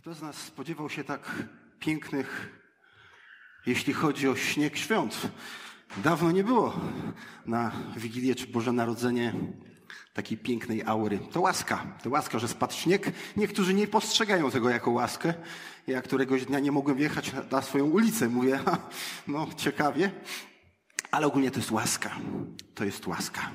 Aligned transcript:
Kto 0.00 0.14
z 0.14 0.22
nas 0.22 0.36
spodziewał 0.36 0.90
się 0.90 1.04
tak 1.04 1.32
pięknych, 1.78 2.48
jeśli 3.66 3.92
chodzi 3.92 4.28
o 4.28 4.36
śnieg 4.36 4.76
świąt? 4.76 5.28
Dawno 5.96 6.30
nie 6.30 6.44
było 6.44 6.80
na 7.46 7.72
Wigilię 7.96 8.34
czy 8.34 8.46
Boże 8.46 8.72
Narodzenie 8.72 9.34
takiej 10.12 10.38
pięknej 10.38 10.82
aury. 10.82 11.18
To 11.32 11.40
łaska. 11.40 11.86
To 12.02 12.10
łaska, 12.10 12.38
że 12.38 12.48
spadł 12.48 12.74
śnieg. 12.74 13.12
Niektórzy 13.36 13.74
nie 13.74 13.86
postrzegają 13.86 14.50
tego 14.50 14.70
jako 14.70 14.90
łaskę. 14.90 15.34
Ja 15.86 16.02
któregoś 16.02 16.44
dnia 16.44 16.58
nie 16.58 16.72
mogłem 16.72 16.96
wjechać 16.96 17.32
na 17.50 17.62
swoją 17.62 17.84
ulicę. 17.84 18.28
Mówię, 18.28 18.60
no 19.26 19.46
ciekawie. 19.56 20.10
Ale 21.10 21.26
ogólnie 21.26 21.50
to 21.50 21.58
jest 21.58 21.70
łaska. 21.70 22.16
To 22.74 22.84
jest 22.84 23.06
łaska. 23.06 23.50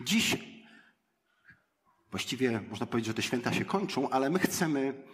Dziś 0.00 0.36
Właściwie 2.10 2.60
można 2.60 2.86
powiedzieć, 2.86 3.06
że 3.06 3.14
te 3.14 3.22
święta 3.22 3.52
się 3.52 3.64
kończą, 3.64 4.10
ale 4.10 4.30
my 4.30 4.38
chcemy 4.38 5.04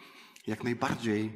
jak 0.47 0.65
najbardziej 0.65 1.33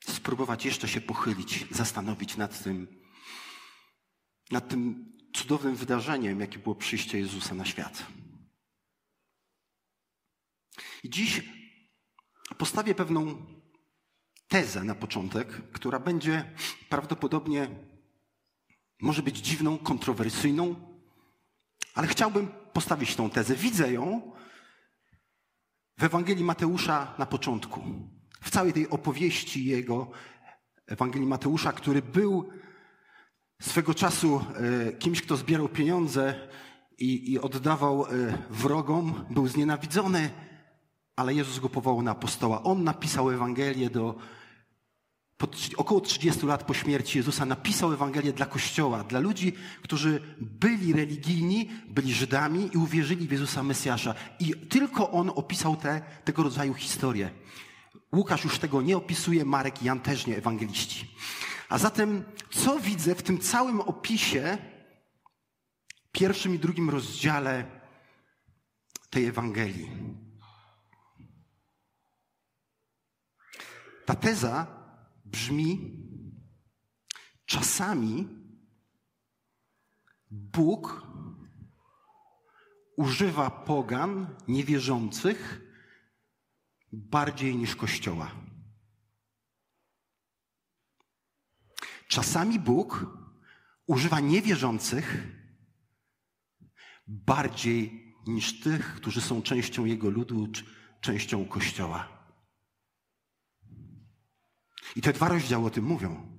spróbować 0.00 0.64
jeszcze 0.64 0.88
się 0.88 1.00
pochylić, 1.00 1.66
zastanowić 1.70 2.36
nad 2.36 2.62
tym, 2.62 3.00
nad 4.50 4.68
tym 4.68 5.12
cudownym 5.34 5.76
wydarzeniem, 5.76 6.40
jakie 6.40 6.58
było 6.58 6.74
przyjście 6.74 7.18
Jezusa 7.18 7.54
na 7.54 7.64
świat. 7.64 8.06
I 11.02 11.10
dziś 11.10 11.42
postawię 12.58 12.94
pewną 12.94 13.46
tezę 14.48 14.84
na 14.84 14.94
początek, 14.94 15.70
która 15.72 15.98
będzie 15.98 16.52
prawdopodobnie 16.88 17.68
może 19.00 19.22
być 19.22 19.38
dziwną, 19.38 19.78
kontrowersyjną, 19.78 20.93
ale 21.94 22.06
chciałbym 22.06 22.48
postawić 22.72 23.16
tą 23.16 23.30
tezę. 23.30 23.54
Widzę 23.54 23.92
ją 23.92 24.32
w 25.98 26.04
Ewangelii 26.04 26.44
Mateusza 26.44 27.14
na 27.18 27.26
początku. 27.26 27.84
W 28.40 28.50
całej 28.50 28.72
tej 28.72 28.90
opowieści 28.90 29.64
jego, 29.64 30.10
Ewangelii 30.86 31.28
Mateusza, 31.28 31.72
który 31.72 32.02
był 32.02 32.48
swego 33.62 33.94
czasu 33.94 34.44
e, 34.88 34.92
kimś, 34.92 35.22
kto 35.22 35.36
zbierał 35.36 35.68
pieniądze 35.68 36.48
i, 36.98 37.32
i 37.32 37.38
oddawał 37.38 38.06
e, 38.06 38.08
wrogom, 38.50 39.24
był 39.30 39.48
znienawidzony, 39.48 40.30
ale 41.16 41.34
Jezus 41.34 41.58
go 41.58 41.68
powołał 41.68 42.02
na 42.02 42.10
apostoła. 42.10 42.62
On 42.62 42.84
napisał 42.84 43.30
Ewangelię 43.30 43.90
do 43.90 44.18
po, 45.46 45.56
około 45.76 46.00
30 46.00 46.46
lat 46.46 46.64
po 46.64 46.74
śmierci 46.74 47.18
Jezusa 47.18 47.44
napisał 47.44 47.92
Ewangelię 47.92 48.32
dla 48.32 48.46
Kościoła, 48.46 49.04
dla 49.04 49.20
ludzi, 49.20 49.52
którzy 49.82 50.20
byli 50.40 50.92
religijni, 50.92 51.70
byli 51.88 52.14
Żydami 52.14 52.70
i 52.74 52.76
uwierzyli 52.76 53.28
w 53.28 53.32
Jezusa 53.32 53.62
Mesjasza. 53.62 54.14
I 54.38 54.54
tylko 54.54 55.10
on 55.10 55.30
opisał 55.34 55.76
te, 55.76 56.02
tego 56.24 56.42
rodzaju 56.42 56.74
historie. 56.74 57.30
Łukasz 58.12 58.44
już 58.44 58.58
tego 58.58 58.82
nie 58.82 58.96
opisuje, 58.96 59.44
Marek 59.44 59.82
i 59.82 59.84
Jan 59.84 60.00
też 60.00 60.26
nie, 60.26 60.36
ewangeliści. 60.36 61.10
A 61.68 61.78
zatem, 61.78 62.24
co 62.50 62.80
widzę 62.80 63.14
w 63.14 63.22
tym 63.22 63.38
całym 63.38 63.80
opisie, 63.80 64.58
pierwszym 66.12 66.54
i 66.54 66.58
drugim 66.58 66.90
rozdziale 66.90 67.64
tej 69.10 69.26
Ewangelii? 69.26 69.90
Ta 74.06 74.14
teza 74.14 74.83
brzmi: 75.34 75.68
czasami 77.46 78.28
Bóg 80.30 81.06
używa 82.96 83.50
pogan 83.50 84.36
niewierzących 84.48 85.60
bardziej 86.92 87.56
niż 87.56 87.76
Kościoła. 87.76 88.30
Czasami 92.08 92.58
Bóg 92.58 93.06
używa 93.86 94.20
niewierzących 94.20 95.26
bardziej 97.06 98.14
niż 98.26 98.60
tych, 98.60 98.94
którzy 98.94 99.20
są 99.20 99.42
częścią 99.42 99.84
Jego 99.84 100.10
ludu, 100.10 100.48
częścią 101.00 101.44
Kościoła. 101.44 102.13
I 104.96 105.00
te 105.02 105.12
dwa 105.12 105.28
rozdziały 105.28 105.66
o 105.66 105.70
tym 105.70 105.84
mówią. 105.84 106.38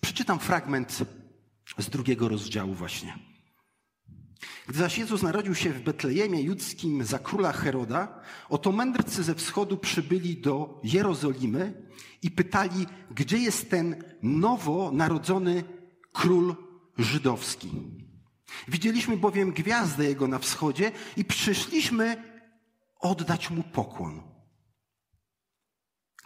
Przeczytam 0.00 0.38
fragment 0.38 0.98
z 1.78 1.90
drugiego 1.90 2.28
rozdziału 2.28 2.74
właśnie. 2.74 3.18
Gdy 4.66 4.78
zaś 4.78 4.98
Jezus 4.98 5.22
narodził 5.22 5.54
się 5.54 5.70
w 5.70 5.82
Betlejemie 5.82 6.42
Judzkim 6.42 7.04
za 7.04 7.18
króla 7.18 7.52
Heroda, 7.52 8.20
oto 8.48 8.72
mędrcy 8.72 9.22
ze 9.22 9.34
wschodu 9.34 9.76
przybyli 9.76 10.36
do 10.36 10.80
Jerozolimy 10.84 11.88
i 12.22 12.30
pytali, 12.30 12.86
gdzie 13.10 13.38
jest 13.38 13.70
ten 13.70 14.04
nowo 14.22 14.92
narodzony 14.92 15.64
król 16.12 16.56
żydowski. 16.98 17.70
Widzieliśmy 18.68 19.16
bowiem 19.16 19.52
gwiazdę 19.52 20.04
jego 20.04 20.28
na 20.28 20.38
wschodzie 20.38 20.92
i 21.16 21.24
przyszliśmy 21.24 22.16
oddać 23.00 23.50
mu 23.50 23.62
pokłon. 23.62 24.29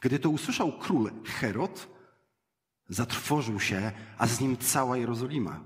Gdy 0.04 0.18
to 0.18 0.30
usłyszał 0.30 0.78
król 0.78 1.10
Herod, 1.24 1.88
zatrwożył 2.88 3.60
się, 3.60 3.92
a 4.18 4.26
z 4.26 4.40
nim 4.40 4.56
cała 4.56 4.96
Jerozolima. 4.96 5.64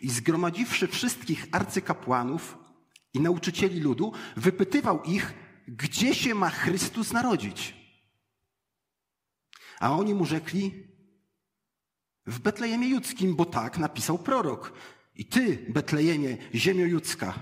I 0.00 0.10
zgromadziwszy 0.10 0.88
wszystkich 0.88 1.46
arcykapłanów 1.52 2.58
i 3.14 3.20
nauczycieli 3.20 3.80
ludu, 3.80 4.12
wypytywał 4.36 5.02
ich, 5.02 5.34
gdzie 5.68 6.14
się 6.14 6.34
ma 6.34 6.50
Chrystus 6.50 7.12
narodzić. 7.12 7.74
A 9.80 9.92
oni 9.92 10.14
mu 10.14 10.24
rzekli, 10.24 10.86
w 12.26 12.38
Betlejemie 12.40 12.88
Judzkim, 12.88 13.36
bo 13.36 13.44
tak 13.44 13.78
napisał 13.78 14.18
prorok. 14.18 14.72
I 15.14 15.24
ty, 15.24 15.66
Betlejemie, 15.68 16.36
ziemio 16.54 16.86
judzka, 16.86 17.38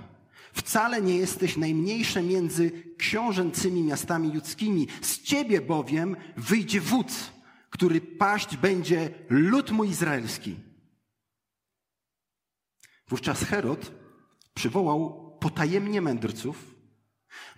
Wcale 0.53 1.03
nie 1.03 1.17
jesteś 1.17 1.57
najmniejsze 1.57 2.23
między 2.23 2.71
książęcymi 2.99 3.83
miastami 3.83 4.33
judzkimi. 4.33 4.89
Z 5.03 5.23
ciebie 5.23 5.61
bowiem 5.61 6.17
wyjdzie 6.37 6.81
wódz, 6.81 7.33
który 7.71 8.01
paść 8.01 8.57
będzie 8.57 9.11
lud 9.29 9.71
mój 9.71 9.89
izraelski. 9.89 10.57
Wówczas 13.09 13.45
Herod 13.45 13.93
przywołał 14.55 15.31
potajemnie 15.41 16.01
mędrców, 16.01 16.75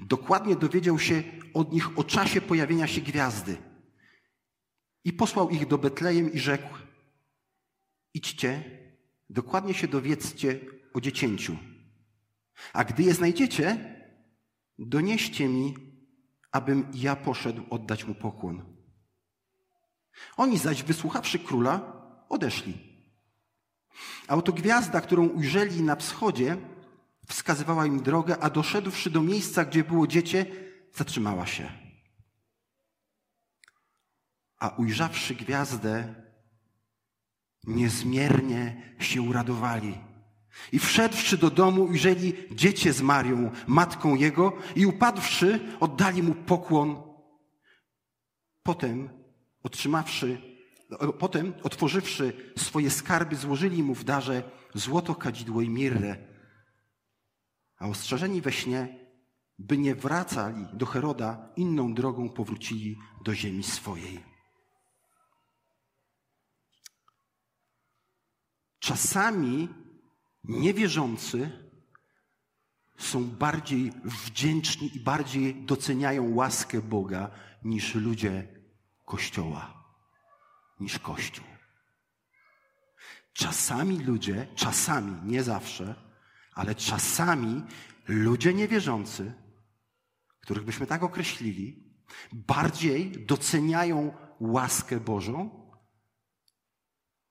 dokładnie 0.00 0.56
dowiedział 0.56 0.98
się 0.98 1.22
od 1.54 1.72
nich 1.72 1.98
o 1.98 2.04
czasie 2.04 2.40
pojawienia 2.40 2.86
się 2.86 3.00
gwiazdy 3.00 3.56
i 5.04 5.12
posłał 5.12 5.50
ich 5.50 5.66
do 5.66 5.78
Betlejem 5.78 6.32
i 6.32 6.38
rzekł: 6.38 6.68
Idźcie, 8.14 8.78
dokładnie 9.30 9.74
się 9.74 9.88
dowiedzcie 9.88 10.60
o 10.94 11.00
dziecięciu 11.00 11.56
a 12.72 12.84
gdy 12.84 13.02
je 13.02 13.14
znajdziecie, 13.14 13.96
donieście 14.78 15.48
mi, 15.48 15.74
abym 16.52 16.86
ja 16.94 17.16
poszedł 17.16 17.62
oddać 17.70 18.04
mu 18.04 18.14
pokłon. 18.14 18.76
Oni 20.36 20.58
zaś, 20.58 20.82
wysłuchawszy 20.82 21.38
króla, 21.38 22.02
odeszli. 22.28 22.92
A 24.28 24.34
oto 24.36 24.52
gwiazda, 24.52 25.00
którą 25.00 25.28
ujrzeli 25.28 25.82
na 25.82 25.96
wschodzie, 25.96 26.56
wskazywała 27.26 27.86
im 27.86 28.02
drogę, 28.02 28.38
a 28.38 28.50
doszedłszy 28.50 29.10
do 29.10 29.22
miejsca, 29.22 29.64
gdzie 29.64 29.84
było 29.84 30.06
dziecię, 30.06 30.46
zatrzymała 30.94 31.46
się. 31.46 31.72
A 34.58 34.68
ujrzawszy 34.68 35.34
gwiazdę, 35.34 36.14
niezmiernie 37.64 38.94
się 38.98 39.22
uradowali. 39.22 40.11
I 40.72 40.78
wszedłszy 40.78 41.36
do 41.36 41.50
domu, 41.50 41.82
ujrzeli 41.82 42.32
dziecię 42.50 42.92
z 42.92 43.02
Marią, 43.02 43.50
matką 43.66 44.14
jego, 44.14 44.52
i 44.76 44.86
upadłszy, 44.86 45.60
oddali 45.80 46.22
mu 46.22 46.34
pokłon. 46.34 47.02
Potem, 48.62 49.08
otrzymawszy, 49.62 50.40
potem, 51.18 51.54
otworzywszy 51.62 52.52
swoje 52.56 52.90
skarby, 52.90 53.36
złożyli 53.36 53.82
mu 53.82 53.94
w 53.94 54.04
darze 54.04 54.42
złoto, 54.74 55.14
kadzidło 55.14 55.62
i 55.62 55.68
mirrę. 55.68 56.16
A 57.78 57.88
ostrzeżeni 57.88 58.40
we 58.40 58.52
śnie, 58.52 59.02
by 59.58 59.78
nie 59.78 59.94
wracali 59.94 60.66
do 60.72 60.86
Heroda, 60.86 61.52
inną 61.56 61.94
drogą 61.94 62.30
powrócili 62.30 62.98
do 63.24 63.34
ziemi 63.34 63.62
swojej. 63.62 64.24
Czasami 68.78 69.68
Niewierzący 70.44 71.50
są 72.98 73.24
bardziej 73.24 73.92
wdzięczni 74.04 74.96
i 74.96 75.00
bardziej 75.00 75.64
doceniają 75.64 76.34
łaskę 76.34 76.82
Boga 76.82 77.30
niż 77.64 77.94
ludzie 77.94 78.48
Kościoła, 79.04 79.84
niż 80.80 80.98
Kościół. 80.98 81.44
Czasami 83.32 83.98
ludzie, 83.98 84.48
czasami, 84.54 85.30
nie 85.30 85.42
zawsze, 85.42 85.94
Ale 86.54 86.74
czasami 86.74 87.62
ludzie 88.08 88.54
niewierzący, 88.54 89.32
których 90.40 90.64
byśmy 90.64 90.86
tak 90.86 91.02
określili, 91.02 91.94
bardziej 92.32 93.26
doceniają 93.26 94.16
łaskę 94.40 95.00
Bożą 95.00 95.70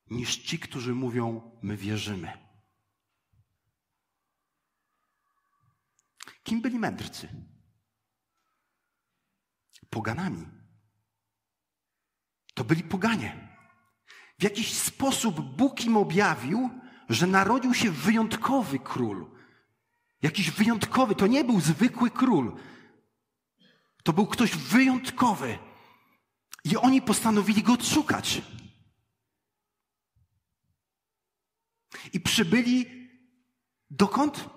niż 0.09 0.37
ci, 0.37 0.59
którzy 0.59 0.95
mówią: 0.95 1.51
My 1.61 1.77
wierzymy. 1.77 2.50
Kim 6.43 6.61
byli 6.61 6.79
mędrcy? 6.79 7.27
Poganami. 9.89 10.45
To 12.53 12.63
byli 12.63 12.83
poganie. 12.83 13.57
W 14.39 14.43
jakiś 14.43 14.73
sposób 14.73 15.55
Bóg 15.55 15.85
im 15.85 15.97
objawił, 15.97 16.69
że 17.09 17.27
narodził 17.27 17.73
się 17.73 17.91
wyjątkowy 17.91 18.79
król. 18.79 19.31
Jakiś 20.21 20.51
wyjątkowy, 20.51 21.15
to 21.15 21.27
nie 21.27 21.43
był 21.43 21.61
zwykły 21.61 22.11
król. 22.11 22.55
To 24.03 24.13
był 24.13 24.27
ktoś 24.27 24.51
wyjątkowy. 24.51 25.59
I 26.63 26.77
oni 26.77 27.01
postanowili 27.01 27.63
go 27.63 27.73
odszukać. 27.73 28.41
I 32.13 32.19
przybyli 32.19 33.09
dokąd? 33.89 34.49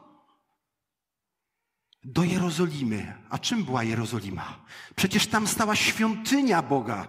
Do 2.04 2.24
Jerozolimy. 2.24 3.12
A 3.30 3.38
czym 3.38 3.64
była 3.64 3.84
Jerozolima? 3.84 4.64
Przecież 4.96 5.26
tam 5.26 5.46
stała 5.46 5.76
świątynia 5.76 6.62
Boga. 6.62 7.08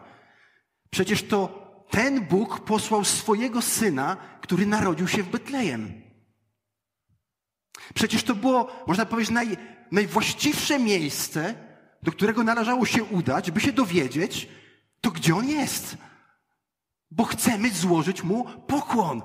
Przecież 0.89 1.23
to 1.23 1.65
ten 1.89 2.21
Bóg 2.21 2.59
posłał 2.59 3.03
swojego 3.03 3.61
syna, 3.61 4.17
który 4.41 4.65
narodził 4.65 5.07
się 5.07 5.23
w 5.23 5.29
Betlejem. 5.29 6.01
Przecież 7.93 8.23
to 8.23 8.35
było, 8.35 8.83
można 8.87 9.05
powiedzieć, 9.05 9.31
naj, 9.31 9.57
najwłaściwsze 9.91 10.79
miejsce, 10.79 11.55
do 12.03 12.11
którego 12.11 12.43
należało 12.43 12.85
się 12.85 13.03
udać, 13.03 13.51
by 13.51 13.61
się 13.61 13.71
dowiedzieć, 13.71 14.49
to 15.01 15.11
gdzie 15.11 15.35
on 15.35 15.49
jest. 15.49 15.97
Bo 17.11 17.23
chcemy 17.23 17.69
złożyć 17.69 18.23
mu 18.23 18.45
pokłon. 18.67 19.21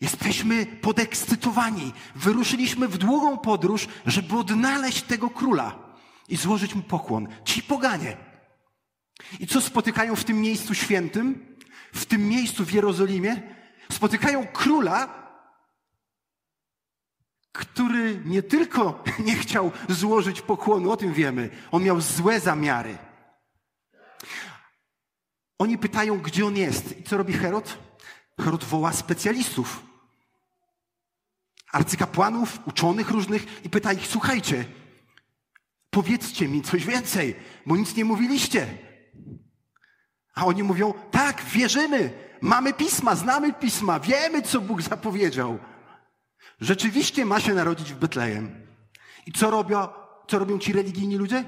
Jesteśmy 0.00 0.66
podekscytowani. 0.66 1.92
Wyruszyliśmy 2.14 2.88
w 2.88 2.98
długą 2.98 3.38
podróż, 3.38 3.88
żeby 4.06 4.38
odnaleźć 4.38 5.02
tego 5.02 5.30
króla 5.30 5.78
i 6.28 6.36
złożyć 6.36 6.74
mu 6.74 6.82
pokłon. 6.82 7.28
Ci 7.44 7.62
poganie. 7.62 8.16
I 9.40 9.46
co 9.46 9.60
spotykają 9.60 10.16
w 10.16 10.24
tym 10.24 10.40
miejscu 10.40 10.74
świętym? 10.74 11.56
W 11.92 12.06
tym 12.06 12.28
miejscu 12.28 12.64
w 12.64 12.72
Jerozolimie? 12.72 13.42
Spotykają 13.92 14.46
króla, 14.46 15.20
który 17.52 18.22
nie 18.24 18.42
tylko 18.42 19.04
nie 19.26 19.34
chciał 19.34 19.72
złożyć 19.88 20.42
pokłonu, 20.42 20.90
o 20.90 20.96
tym 20.96 21.12
wiemy, 21.12 21.50
on 21.70 21.82
miał 21.82 22.00
złe 22.00 22.40
zamiary. 22.40 22.98
Oni 25.58 25.78
pytają, 25.78 26.18
gdzie 26.20 26.46
on 26.46 26.56
jest. 26.56 27.00
I 27.00 27.02
co 27.02 27.16
robi 27.16 27.32
Herod? 27.32 27.78
Herod 28.40 28.64
woła 28.64 28.92
specjalistów, 28.92 29.89
arcykapłanów, 31.72 32.58
uczonych 32.66 33.10
różnych 33.10 33.64
i 33.64 33.70
pyta 33.70 33.92
ich, 33.92 34.06
słuchajcie, 34.06 34.64
powiedzcie 35.90 36.48
mi 36.48 36.62
coś 36.62 36.86
więcej, 36.86 37.36
bo 37.66 37.76
nic 37.76 37.96
nie 37.96 38.04
mówiliście. 38.04 38.78
A 40.34 40.46
oni 40.46 40.62
mówią, 40.62 40.94
tak, 41.10 41.44
wierzymy, 41.44 42.12
mamy 42.40 42.72
pisma, 42.72 43.14
znamy 43.14 43.52
pisma, 43.52 44.00
wiemy, 44.00 44.42
co 44.42 44.60
Bóg 44.60 44.82
zapowiedział. 44.82 45.58
Rzeczywiście 46.60 47.24
ma 47.24 47.40
się 47.40 47.54
narodzić 47.54 47.92
w 47.92 47.98
Betlejem. 47.98 48.66
I 49.26 49.32
co 49.32 49.50
robią, 49.50 49.88
co 50.28 50.38
robią 50.38 50.58
ci 50.58 50.72
religijni 50.72 51.16
ludzie? 51.16 51.44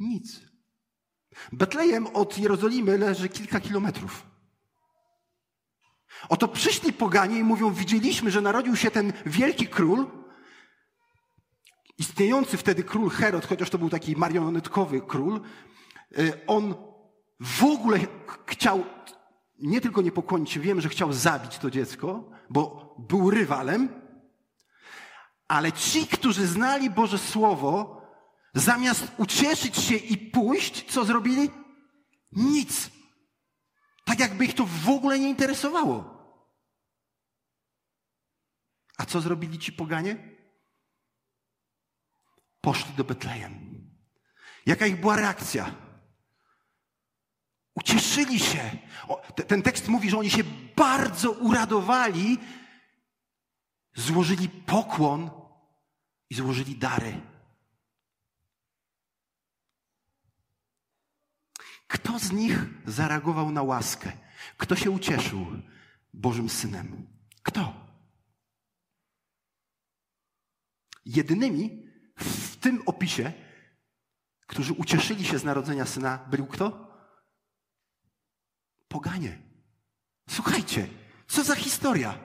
Nic. 0.00 0.40
Betlejem 1.52 2.06
od 2.06 2.38
Jerozolimy 2.38 2.98
leży 2.98 3.28
kilka 3.28 3.60
kilometrów. 3.60 4.27
Oto 6.28 6.48
przyszli 6.48 6.92
poganie 6.92 7.38
i 7.38 7.44
mówią, 7.44 7.72
widzieliśmy, 7.72 8.30
że 8.30 8.40
narodził 8.40 8.76
się 8.76 8.90
ten 8.90 9.12
wielki 9.26 9.66
król, 9.66 10.06
istniejący 11.98 12.56
wtedy 12.56 12.84
król 12.84 13.10
Herod, 13.10 13.46
chociaż 13.46 13.70
to 13.70 13.78
był 13.78 13.90
taki 13.90 14.16
marionetkowy 14.16 15.00
król, 15.00 15.40
y, 16.18 16.46
on 16.46 16.74
w 17.40 17.64
ogóle 17.64 17.98
chciał 18.46 18.84
nie 19.58 19.80
tylko 19.80 20.02
nie 20.02 20.12
pokłonić 20.12 20.50
się, 20.50 20.60
wiem, 20.60 20.80
że 20.80 20.88
chciał 20.88 21.12
zabić 21.12 21.58
to 21.58 21.70
dziecko, 21.70 22.30
bo 22.50 22.94
był 23.08 23.30
rywalem, 23.30 23.88
ale 25.48 25.72
ci, 25.72 26.06
którzy 26.06 26.46
znali 26.46 26.90
Boże 26.90 27.18
Słowo, 27.18 28.02
zamiast 28.54 29.12
ucieszyć 29.16 29.76
się 29.76 29.94
i 29.96 30.16
pójść, 30.16 30.92
co 30.92 31.04
zrobili? 31.04 31.50
Nic. 32.32 32.90
Tak 34.08 34.20
jakby 34.20 34.44
ich 34.44 34.54
to 34.54 34.66
w 34.66 34.88
ogóle 34.88 35.18
nie 35.18 35.28
interesowało. 35.28 36.18
A 38.96 39.06
co 39.06 39.20
zrobili 39.20 39.58
ci 39.58 39.72
poganie? 39.72 40.16
Poszli 42.60 42.94
do 42.94 43.04
Betlejem. 43.04 43.52
Jaka 44.66 44.86
ich 44.86 45.00
była 45.00 45.16
reakcja? 45.16 45.74
Ucieszyli 47.74 48.40
się. 48.40 48.78
O, 49.08 49.22
ten 49.32 49.62
tekst 49.62 49.88
mówi, 49.88 50.10
że 50.10 50.18
oni 50.18 50.30
się 50.30 50.44
bardzo 50.76 51.30
uradowali, 51.30 52.38
złożyli 53.94 54.48
pokłon 54.48 55.30
i 56.30 56.34
złożyli 56.34 56.76
dary. 56.76 57.20
Kto 61.88 62.18
z 62.18 62.32
nich 62.32 62.64
zareagował 62.86 63.50
na 63.50 63.62
łaskę? 63.62 64.12
Kto 64.56 64.76
się 64.76 64.90
ucieszył 64.90 65.46
Bożym 66.12 66.48
Synem? 66.48 67.06
Kto? 67.42 67.88
Jedynymi 71.04 71.88
w 72.18 72.56
tym 72.56 72.82
opisie, 72.86 73.32
którzy 74.46 74.72
ucieszyli 74.72 75.24
się 75.24 75.38
z 75.38 75.44
narodzenia 75.44 75.86
syna, 75.86 76.26
był 76.30 76.46
kto? 76.46 76.88
Poganie. 78.88 79.38
Słuchajcie, 80.28 80.88
co 81.28 81.44
za 81.44 81.54
historia. 81.54 82.18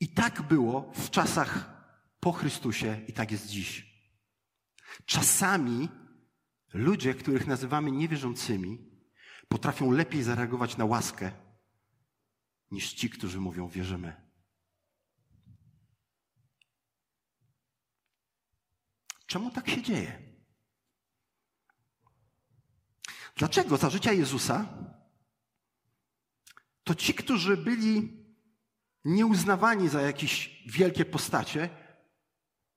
I 0.00 0.08
tak 0.08 0.42
było 0.42 0.92
w 0.92 1.10
czasach 1.10 1.70
po 2.20 2.32
Chrystusie 2.32 3.00
i 3.08 3.12
tak 3.12 3.30
jest 3.30 3.46
dziś. 3.46 3.87
Czasami 5.04 5.88
ludzie, 6.74 7.14
których 7.14 7.46
nazywamy 7.46 7.90
niewierzącymi, 7.90 8.88
potrafią 9.48 9.90
lepiej 9.90 10.22
zareagować 10.22 10.76
na 10.76 10.84
łaskę 10.84 11.32
niż 12.70 12.92
ci, 12.92 13.10
którzy 13.10 13.40
mówią 13.40 13.68
wierzymy. 13.68 14.28
Czemu 19.26 19.50
tak 19.50 19.70
się 19.70 19.82
dzieje? 19.82 20.22
Dlaczego 23.36 23.76
za 23.76 23.90
życia 23.90 24.12
Jezusa 24.12 24.66
to 26.84 26.94
ci, 26.94 27.14
którzy 27.14 27.56
byli 27.56 28.24
nieuznawani 29.04 29.88
za 29.88 30.02
jakieś 30.02 30.62
wielkie 30.66 31.04
postacie, 31.04 31.68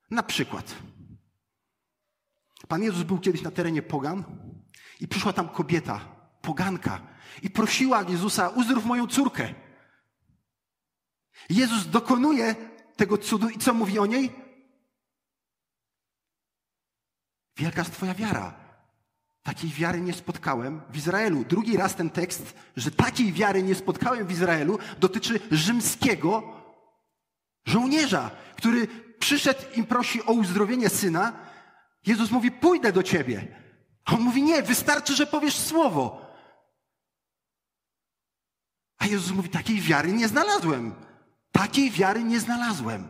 na 0.10 0.24
przykład 0.24 0.76
Pan 2.72 2.84
Jezus 2.84 3.04
był 3.04 3.20
kiedyś 3.20 3.42
na 3.42 3.52
terenie 3.52 3.82
Pogan 3.82 4.24
i 5.00 5.08
przyszła 5.08 5.34
tam 5.34 5.50
kobieta, 5.50 6.00
poganka, 6.42 7.02
i 7.42 7.50
prosiła 7.50 8.04
Jezusa, 8.04 8.50
uzdrów 8.50 8.86
moją 8.86 9.08
córkę. 9.08 9.54
Jezus 11.50 11.88
dokonuje 11.88 12.56
tego 12.96 13.18
cudu 13.18 13.50
i 13.50 13.58
co 13.58 13.74
mówi 13.74 14.00
o 14.00 14.06
niej? 14.06 14.32
Wielka 17.58 17.82
jest 17.82 17.94
Twoja 17.94 18.14
wiara. 18.14 18.54
Takiej 19.44 19.70
wiary 19.70 20.02
nie 20.02 20.14
spotkałem 20.14 20.82
w 20.90 20.98
Izraelu. 20.98 21.46
Drugi 21.46 21.78
raz 21.78 21.96
ten 21.96 22.10
tekst, 22.10 22.54
że 22.76 22.92
takiej 22.92 23.34
wiary 23.34 23.64
nie 23.64 23.76
spotkałem 23.76 24.28
w 24.28 24.32
Izraelu, 24.32 24.80
dotyczy 25.00 25.40
rzymskiego 25.52 26.44
żołnierza, 27.66 28.32
który 28.56 28.88
przyszedł 29.20 29.62
i 29.76 29.84
prosi 29.84 30.26
o 30.26 30.32
uzdrowienie 30.32 30.90
syna. 30.90 31.51
Jezus 32.06 32.32
mówi: 32.32 32.52
Pójdę 32.52 32.92
do 32.92 33.04
ciebie. 33.04 33.48
A 34.06 34.14
on 34.14 34.22
mówi: 34.22 34.44
Nie, 34.44 34.64
wystarczy, 34.64 35.16
że 35.16 35.28
powiesz 35.28 35.56
słowo. 35.56 36.32
A 38.98 39.06
Jezus 39.06 39.32
mówi: 39.32 39.50
Takiej 39.50 39.82
wiary 39.82 40.14
nie 40.14 40.28
znalazłem. 40.28 40.96
Takiej 41.52 41.92
wiary 41.92 42.24
nie 42.24 42.40
znalazłem. 42.40 43.10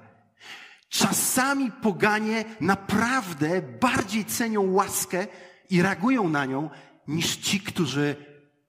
Czasami 0.89 1.71
poganie 1.71 2.45
naprawdę 2.61 3.61
bardziej 3.61 4.25
cenią 4.25 4.71
łaskę 4.71 5.27
i 5.69 5.81
reagują 5.81 6.29
na 6.29 6.45
nią 6.45 6.69
niż 7.07 7.35
ci, 7.35 7.59
którzy 7.59 8.15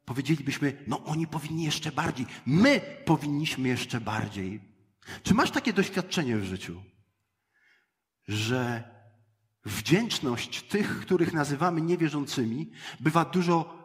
powiedzielibyśmy, 0.05 0.85
no 0.87 1.05
oni 1.05 1.27
powinni 1.27 1.65
jeszcze 1.65 1.93
bardziej, 1.93 2.27
my 2.47 2.81
powinniśmy 3.05 3.69
jeszcze 3.69 4.01
bardziej. 4.01 4.61
Czy 5.23 5.35
masz 5.35 5.51
takie 5.51 5.73
doświadczenie 5.73 6.37
w 6.37 6.45
życiu, 6.45 6.83
że 8.29 8.92
wdzięczność 9.65 10.63
tych, 10.63 11.01
których 11.01 11.33
nazywamy 11.33 11.81
niewierzącymi, 11.81 12.73
bywa 13.01 13.25
dużo 13.25 13.83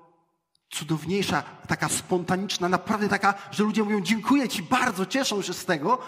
cudowniejsza, 0.69 1.41
taka 1.41 1.89
spontaniczna, 1.89 2.69
naprawdę 2.69 3.09
taka, 3.09 3.33
że 3.51 3.63
ludzie 3.63 3.83
mówią 3.83 4.01
dziękuję 4.01 4.49
Ci 4.49 4.63
bardzo, 4.63 5.05
cieszą 5.05 5.41
się 5.41 5.53
z 5.53 5.65
tego, 5.65 5.99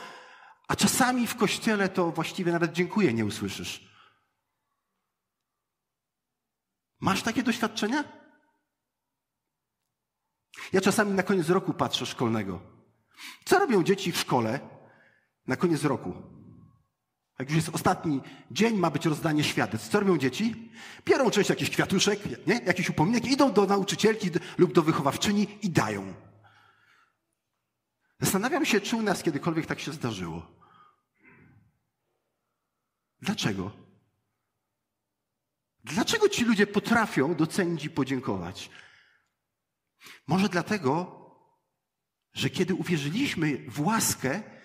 a 0.68 0.76
czasami 0.76 1.28
w 1.28 1.36
kościele 1.36 1.90
to 1.90 2.12
właściwie 2.12 2.52
nawet 2.52 2.74
dziękuję 2.74 3.14
nie 3.14 3.26
usłyszysz. 3.26 3.90
Masz 7.00 7.24
takie 7.24 7.44
doświadczenia? 7.44 8.04
Ja 10.74 10.82
czasami 10.82 11.12
na 11.12 11.24
koniec 11.24 11.50
roku 11.50 11.74
patrzę 11.74 12.06
szkolnego. 12.06 12.60
Co 13.46 13.60
robią 13.60 13.84
dzieci 13.84 14.12
w 14.12 14.18
szkole 14.18 14.60
na 15.48 15.56
koniec 15.56 15.84
roku? 15.84 16.39
Jak 17.40 17.50
już 17.50 17.56
jest 17.56 17.70
ostatni 17.70 18.22
dzień, 18.52 18.78
ma 18.78 18.90
być 18.90 19.06
rozdanie 19.06 19.44
świadectw. 19.44 19.90
Co 19.90 20.00
robią 20.00 20.18
dzieci? 20.18 20.72
Biorą 21.06 21.30
część 21.30 21.50
jakichś 21.50 21.72
kwiatuszek, 21.72 22.48
nie? 22.48 22.56
jakiś 22.56 22.90
upominek, 22.90 23.26
idą 23.26 23.54
do 23.54 23.66
nauczycielki 23.66 24.30
lub 24.58 24.74
do 24.74 24.82
wychowawczyni 24.82 25.48
i 25.62 25.70
dają. 25.70 26.14
Zastanawiam 28.20 28.66
się, 28.66 28.82
czy 28.82 28.96
u 28.96 29.02
nas 29.02 29.24
kiedykolwiek 29.24 29.66
tak 29.66 29.80
się 29.80 29.92
zdarzyło. 29.92 30.52
Dlaczego? 33.22 33.72
Dlaczego 35.84 36.30
ci 36.30 36.46
ludzie 36.46 36.68
potrafią 36.68 37.36
docenić 37.36 37.86
i 37.86 37.90
podziękować? 37.90 38.70
Może 40.28 40.50
dlatego, 40.50 41.20
że 42.34 42.50
kiedy 42.50 42.76
uwierzyliśmy 42.76 43.58
w 43.68 43.82
łaskę, 43.82 44.59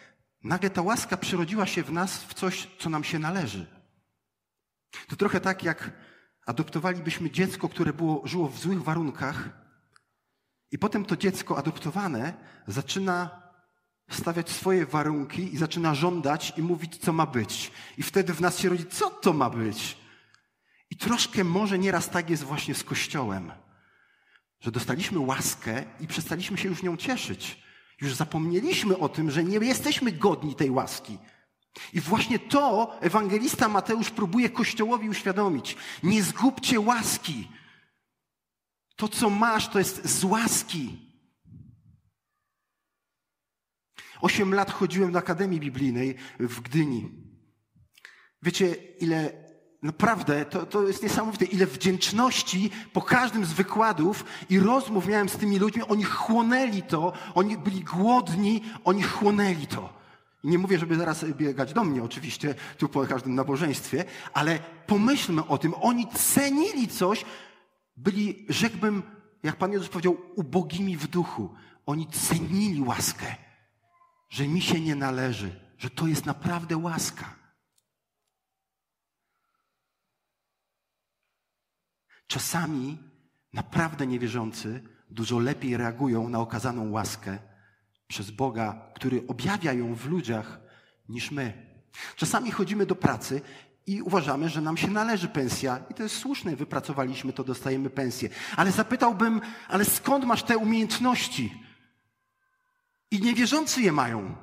nagle 0.45 0.71
ta 0.71 0.83
łaska 0.83 1.17
przerodziła 1.17 1.67
się 1.67 1.83
w 1.83 1.93
nas 1.93 2.25
w 2.25 2.35
coś, 2.35 2.69
co 2.79 2.91
nam 2.91 3.05
się 3.05 3.19
należy. 3.19 3.67
To 5.09 5.17
trochę 5.17 5.41
tak, 5.41 5.63
jak 5.63 5.91
adoptowalibyśmy 6.47 7.31
dziecko, 7.31 7.69
które 7.69 7.93
było, 7.93 8.27
żyło 8.27 8.49
w 8.49 8.59
złych 8.59 8.83
warunkach, 8.83 9.49
i 10.71 10.79
potem 10.79 11.05
to 11.05 11.17
dziecko 11.17 11.59
adoptowane 11.59 12.35
zaczyna 12.67 13.43
stawiać 14.11 14.51
swoje 14.51 14.87
warunki 14.87 15.55
i 15.55 15.57
zaczyna 15.57 15.95
żądać 15.95 16.53
i 16.57 16.63
mówić, 16.63 16.97
co 16.97 17.13
ma 17.13 17.27
być. 17.27 17.73
I 17.99 18.03
wtedy 18.03 18.35
w 18.35 18.41
nas 18.41 18.59
się 18.59 18.69
rodzi, 18.69 18.87
co 18.87 19.11
to 19.11 19.33
ma 19.33 19.51
być? 19.51 19.97
I 20.91 20.97
troszkę 20.97 21.45
może 21.45 21.79
nieraz 21.79 22.11
tak 22.11 22.31
jest 22.31 22.43
właśnie 22.43 22.75
z 22.75 22.85
Kościołem, 22.85 23.53
że 24.61 24.73
dostaliśmy 24.73 25.19
łaskę 25.19 25.85
i 26.01 26.07
przestaliśmy 26.07 26.59
się 26.59 26.69
już 26.69 26.83
nią 26.83 26.97
cieszyć. 26.97 27.64
Już 28.05 28.15
zapomnieliśmy 28.15 28.99
o 28.99 29.09
tym, 29.09 29.31
że 29.31 29.45
nie 29.45 29.59
jesteśmy 29.59 30.13
godni 30.13 30.55
tej 30.55 30.71
łaski. 30.71 31.19
I 31.93 32.01
właśnie 32.01 32.39
to 32.39 32.93
ewangelista 33.01 33.69
Mateusz 33.69 34.11
próbuje 34.11 34.51
Kościołowi 34.51 35.09
uświadomić. 35.09 35.77
Nie 36.03 36.23
zgubcie 36.23 36.81
łaski. 36.81 37.49
To, 38.97 39.09
co 39.09 39.31
masz, 39.31 39.69
to 39.69 39.79
jest 39.79 40.09
z 40.09 40.25
łaski. 40.25 40.99
Osiem 44.21 44.55
lat 44.55 44.71
chodziłem 44.71 45.13
do 45.13 45.19
Akademii 45.19 45.61
Biblijnej 45.61 46.15
w 46.41 46.61
Gdyni. 46.61 47.11
Wiecie, 48.43 48.75
ile 49.01 49.44
Naprawdę, 49.85 50.45
to, 50.45 50.67
to 50.67 50.89
jest 50.89 51.03
niesamowite, 51.03 51.45
ile 51.45 51.67
wdzięczności 51.67 52.71
po 52.93 53.03
każdym 53.03 53.45
z 53.45 53.53
wykładów 53.53 54.25
i 54.51 54.59
rozmów 54.59 55.07
miałem 55.07 55.29
z 55.29 55.37
tymi 55.37 55.59
ludźmi. 55.59 55.83
Oni 55.83 56.05
chłonęli 56.05 56.83
to, 56.83 57.13
oni 57.35 57.59
byli 57.59 57.81
głodni, 57.81 58.63
oni 58.85 59.03
chłonęli 59.03 59.67
to. 59.67 59.93
I 60.45 60.49
nie 60.49 60.59
mówię, 60.59 60.79
żeby 60.79 60.97
zaraz 60.97 61.25
biegać 61.25 61.73
do 61.73 61.85
mnie, 61.85 62.03
oczywiście, 62.03 62.55
tu 62.79 62.89
po 62.89 63.07
każdym 63.07 63.35
nabożeństwie, 63.35 64.05
ale 64.35 64.59
pomyślmy 64.87 65.47
o 65.47 65.59
tym. 65.59 65.75
Oni 65.81 66.09
cenili 66.09 66.89
coś, 66.89 67.25
byli, 67.97 68.47
rzekłbym, 68.49 69.03
jak 69.43 69.57
Pan 69.57 69.73
Jezus 69.73 69.89
powiedział, 69.89 70.17
ubogimi 70.35 70.97
w 70.97 71.07
duchu. 71.07 71.55
Oni 71.87 72.07
cenili 72.07 72.81
łaskę, 72.81 73.35
że 74.31 74.49
mi 74.49 74.61
się 74.61 74.81
nie 74.81 74.95
należy, 74.95 75.61
że 75.79 75.91
to 75.91 76.07
jest 76.07 76.27
naprawdę 76.27 76.77
łaska. 76.77 77.44
Czasami 82.27 82.99
naprawdę 83.53 84.07
niewierzący 84.07 84.83
dużo 85.11 85.39
lepiej 85.39 85.77
reagują 85.77 86.29
na 86.29 86.39
okazaną 86.39 86.91
łaskę 86.91 87.39
przez 88.07 88.31
Boga, 88.31 88.93
który 88.95 89.27
objawia 89.29 89.73
ją 89.73 89.95
w 89.95 90.07
ludziach 90.07 90.61
niż 91.09 91.31
my. 91.31 91.75
Czasami 92.17 92.51
chodzimy 92.51 92.87
do 92.87 92.95
pracy 92.95 93.41
i 93.87 94.03
uważamy, 94.03 94.49
że 94.49 94.61
nam 94.61 94.77
się 94.77 94.91
należy 94.91 95.29
pensja 95.29 95.79
i 95.91 95.95
to 95.95 96.03
jest 96.03 96.19
słuszne, 96.19 96.57
wypracowaliśmy 96.57 97.33
to, 97.33 97.45
dostajemy 97.45 97.91
pensję. 97.91 98.29
Ale 98.57 98.73
zapytałbym, 98.73 99.41
ale 99.69 99.85
skąd 99.85 100.25
masz 100.25 100.43
te 100.43 100.59
umiejętności? 100.59 101.63
I 103.11 103.21
niewierzący 103.21 103.83
je 103.83 103.93
mają. 103.93 104.37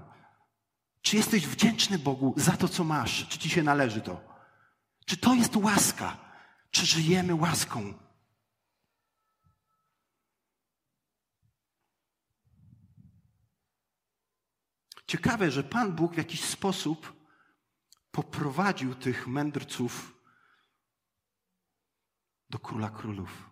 Czy 1.01 1.17
jesteś 1.17 1.47
wdzięczny 1.47 1.99
Bogu 1.99 2.33
za 2.37 2.51
to, 2.51 2.67
co 2.67 2.83
masz? 2.83 3.27
Czy 3.27 3.39
ci 3.39 3.49
się 3.49 3.63
należy 3.63 4.01
to? 4.01 4.21
Czy 5.05 5.17
to 5.17 5.33
jest 5.33 5.55
łaska? 5.55 6.17
Czy 6.71 6.85
żyjemy 6.85 7.35
łaską? 7.35 7.93
Ciekawe, 15.07 15.51
że 15.51 15.63
Pan 15.63 15.95
Bóg 15.95 16.13
w 16.13 16.17
jakiś 16.17 16.43
sposób 16.43 17.13
poprowadził 18.11 18.95
tych 18.95 19.27
mędrców 19.27 20.21
do 22.49 22.59
króla 22.59 22.89
królów. 22.89 23.49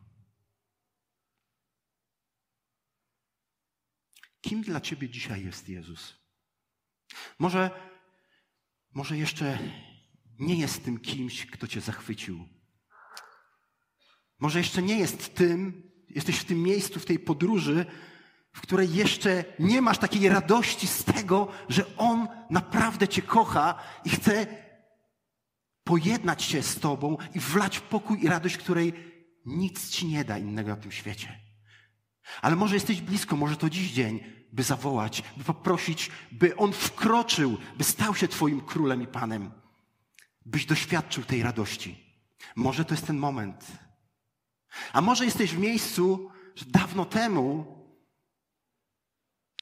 Kim 4.41 4.61
dla 4.61 4.81
ciebie 4.81 5.09
dzisiaj 5.09 5.45
jest 5.45 5.69
Jezus? 5.69 6.15
Może, 7.39 7.91
może 8.91 9.17
jeszcze 9.17 9.59
nie 10.39 10.55
jest 10.55 10.85
tym 10.85 10.99
kimś, 10.99 11.45
kto 11.45 11.67
cię 11.67 11.81
zachwycił 11.81 12.58
może 14.39 14.60
jeszcze 14.60 14.81
nie 14.81 15.00
jest 15.00 15.36
tym, 15.36 15.84
jesteś 16.10 16.38
w 16.38 16.46
tym 16.46 16.63
miejscu, 16.63 17.00
w 17.00 17.05
tej 17.05 17.19
podróży, 17.19 17.86
w 18.53 18.62
której 18.62 18.93
jeszcze 18.93 19.43
nie 19.60 19.81
masz 19.81 19.98
takiej 19.98 20.29
radości 20.29 20.88
z 20.88 21.03
tego, 21.03 21.48
że 21.69 21.98
On 21.98 22.27
naprawdę 22.50 23.08
Cię 23.08 23.22
kocha 23.22 23.75
i 24.05 24.10
chce 24.10 24.48
pojednać 25.84 26.43
się 26.43 26.63
z 26.63 26.79
Tobą 26.79 27.17
i 27.36 27.39
wlać 27.39 27.79
pokój 27.79 28.24
i 28.24 28.27
radość, 28.27 28.58
której 28.58 28.93
nic 29.46 29.89
Ci 29.89 30.08
nie 30.08 30.25
da 30.25 30.38
innego 30.38 30.69
na 30.69 30.75
tym 30.75 30.91
świecie. 30.91 31.39
Ale 32.41 32.55
może 32.55 32.75
jesteś 32.75 33.01
blisko, 33.01 33.36
może 33.36 33.55
to 33.55 33.69
dziś 33.69 33.91
dzień, 33.91 34.19
by 34.51 34.63
zawołać, 34.63 35.24
by 35.38 35.43
poprosić, 35.43 36.12
by 36.31 36.55
On 36.55 36.74
wkroczył, 36.74 37.58
by 37.77 37.84
stał 37.84 38.15
się 38.15 38.27
Twoim 38.27 38.62
królem 38.62 39.01
i 39.01 39.08
Panem, 39.08 39.51
byś 40.46 40.65
doświadczył 40.65 41.24
tej 41.24 41.43
radości. 41.43 42.03
Może 42.55 42.86
to 42.86 42.93
jest 42.93 43.08
ten 43.08 43.17
moment, 43.17 43.65
a 44.93 45.01
może 45.01 45.25
jesteś 45.25 45.55
w 45.55 45.59
miejscu, 45.59 46.31
że 46.55 46.65
dawno 46.65 47.05
temu 47.05 47.79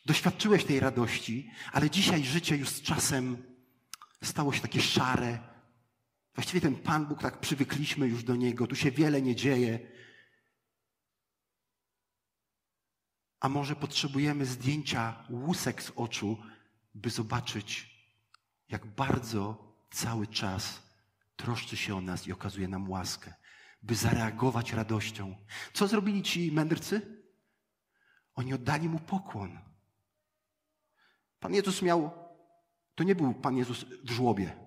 doświadczyłeś 0.06 0.66
tej 0.66 0.80
radości, 0.80 1.52
ale 1.72 1.90
dzisiaj 1.90 2.24
życie 2.24 2.58
już 2.58 2.70
z 2.70 2.82
czasem 2.82 3.44
stało 4.24 4.54
się 4.54 4.62
takie 4.62 4.82
szare. 4.82 5.40
Właściwie 6.36 6.62
ten 6.62 6.76
Pan 6.76 7.06
Bóg, 7.06 7.22
tak 7.22 7.40
przywykliśmy 7.40 8.08
już 8.08 8.24
do 8.24 8.36
Niego, 8.36 8.68
tu 8.68 8.76
się 8.76 8.92
wiele 8.92 9.22
nie 9.22 9.36
dzieje. 9.36 9.80
A 13.40 13.50
może 13.50 13.76
potrzebujemy 13.76 14.46
zdjęcia 14.46 15.24
łusek 15.30 15.84
z 15.84 15.92
oczu, 15.96 16.38
by 16.94 17.10
zobaczyć, 17.10 17.90
jak 18.70 18.86
bardzo 18.86 19.74
cały 19.92 20.28
czas 20.28 20.82
troszczy 21.36 21.78
się 21.78 21.96
o 21.96 22.02
nas 22.02 22.28
i 22.28 22.32
okazuje 22.32 22.68
nam 22.68 22.90
łaskę 22.90 23.34
by 23.88 23.96
zareagować 23.96 24.74
radością. 24.74 25.36
Co 25.74 25.88
zrobili 25.88 26.24
ci 26.24 26.52
mędrcy? 26.52 27.24
Oni 28.36 28.54
oddali 28.54 28.90
mu 28.90 29.00
pokłon. 29.00 29.60
Pan 31.40 31.54
Jezus 31.54 31.82
miał, 31.82 32.12
to 32.96 33.04
nie 33.04 33.16
był 33.16 33.34
Pan 33.34 33.58
Jezus 33.58 33.86
w 34.04 34.10
żłobie. 34.12 34.58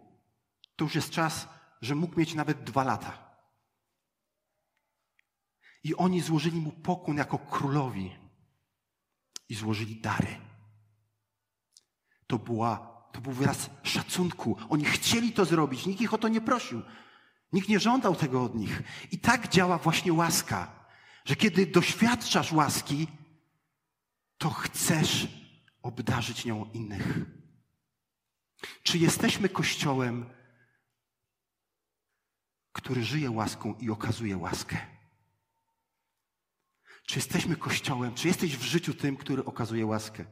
To 0.77 0.85
już 0.85 0.95
jest 0.95 1.11
czas, 1.11 1.49
że 1.81 1.95
mógł 1.95 2.19
mieć 2.21 2.35
nawet 2.35 2.65
dwa 2.65 2.85
lata. 2.85 3.31
I 5.85 5.97
oni 5.97 6.21
złożyli 6.21 6.61
mu 6.61 6.73
pokłon 6.73 7.17
jako 7.17 7.39
królowi 7.39 8.17
i 9.49 9.55
złożyli 9.55 10.01
dary. 10.01 10.37
To, 12.27 12.39
była, 12.39 12.77
to 13.13 13.21
był 13.21 13.33
wyraz 13.33 13.71
szacunku. 13.83 14.57
Oni 14.69 14.85
chcieli 14.85 15.33
to 15.33 15.45
zrobić, 15.45 15.87
nikt 15.87 16.01
ich 16.01 16.15
o 16.15 16.19
to 16.19 16.29
nie 16.29 16.41
prosił. 16.41 16.83
Nikt 17.53 17.69
nie 17.69 17.81
żądał 17.81 18.17
tego 18.17 18.45
od 18.45 18.55
nich. 18.55 18.83
I 19.11 19.19
tak 19.19 19.49
działa 19.49 19.79
właśnie 19.79 20.13
łaska, 20.13 20.81
Że 21.25 21.37
kiedy 21.37 21.67
doświadczasz 21.67 22.53
łaski, 22.53 23.07
to 24.39 24.51
chcesz 24.51 25.29
obdarzyć 25.83 26.45
nią 26.45 26.71
innych. 26.73 27.19
Czy 28.83 28.99
jesteśmy 28.99 29.49
Kościołem, 29.49 30.31
który 32.73 33.05
żyje 33.05 33.31
łaską 33.31 33.75
i 33.75 33.91
okazuje 33.91 34.37
łaskę? 34.37 34.77
Czy 37.07 37.19
jesteśmy 37.19 37.57
Kościołem? 37.57 38.15
Czy 38.15 38.29
jesteś 38.29 38.57
w 38.57 38.63
życiu 38.63 38.95
tym, 38.95 39.17
który 39.17 39.45
okazuje 39.45 39.87
łaskę? 39.87 40.25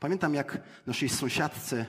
Pamiętam, 0.00 0.34
jak 0.34 0.58
naszej 0.86 1.08
sąsiadce 1.08 1.86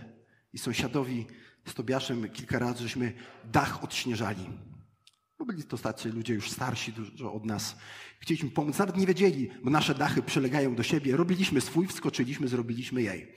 i 0.53 0.58
sąsiadowi 0.58 1.27
z 1.65 1.74
Tobiaszem 1.74 2.30
kilka 2.30 2.60
razy 2.60 2.84
żeśmy 2.84 3.13
dach 3.44 3.84
odśnieżali. 3.84 4.50
Bo 5.39 5.46
byli 5.46 5.63
to 5.63 5.77
tacy 5.77 6.10
ludzie 6.10 6.34
już 6.34 6.51
starsi 6.51 6.94
dużo 6.94 7.34
od 7.34 7.46
nas. 7.46 7.75
Chcieliśmy 8.20 8.50
pomóc, 8.50 8.77
nawet 8.77 8.98
nie 8.98 9.08
wiedzieli, 9.08 9.50
bo 9.63 9.70
nasze 9.70 9.96
dachy 9.96 10.22
przylegają 10.22 10.75
do 10.75 10.84
siebie. 10.84 11.18
Robiliśmy 11.18 11.62
swój, 11.62 11.88
wskoczyliśmy, 11.88 12.48
zrobiliśmy 12.48 13.01
jej. 13.01 13.36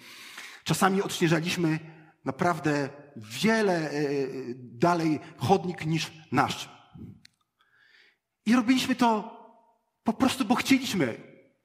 Czasami 0.65 1.03
odśnieżaliśmy 1.03 1.79
naprawdę 2.25 2.89
wiele 3.17 3.91
e, 3.91 4.03
dalej 4.57 5.21
chodnik 5.37 5.87
niż 5.87 6.13
nasz. 6.33 6.69
I 8.47 8.57
robiliśmy 8.57 8.95
to 8.95 9.35
po 10.05 10.13
prostu, 10.13 10.45
bo 10.45 10.55
chcieliśmy 10.55 11.17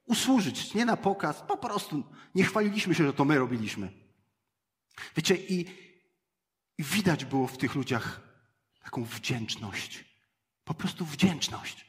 usłużyć, 0.06 0.74
nie 0.74 0.86
na 0.86 0.98
pokaz, 0.98 1.44
po 1.48 1.58
prostu 1.58 2.04
nie 2.36 2.44
chwaliliśmy 2.44 2.96
się, 2.96 3.06
że 3.06 3.13
to 3.13 3.25
my 3.25 3.39
robiliśmy. 3.39 3.92
Wiecie, 5.16 5.36
i, 5.36 5.66
i 6.79 6.83
widać 6.83 7.25
było 7.25 7.48
w 7.48 7.57
tych 7.57 7.75
ludziach 7.75 8.21
taką 8.83 9.03
wdzięczność. 9.03 10.05
Po 10.63 10.74
prostu 10.74 11.05
wdzięczność. 11.05 11.86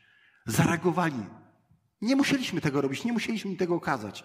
Zareagowali. 0.46 1.26
Nie 2.00 2.16
musieliśmy 2.16 2.60
tego 2.60 2.80
robić, 2.80 3.04
nie 3.04 3.12
musieliśmy 3.12 3.56
tego 3.56 3.74
okazać. 3.74 4.24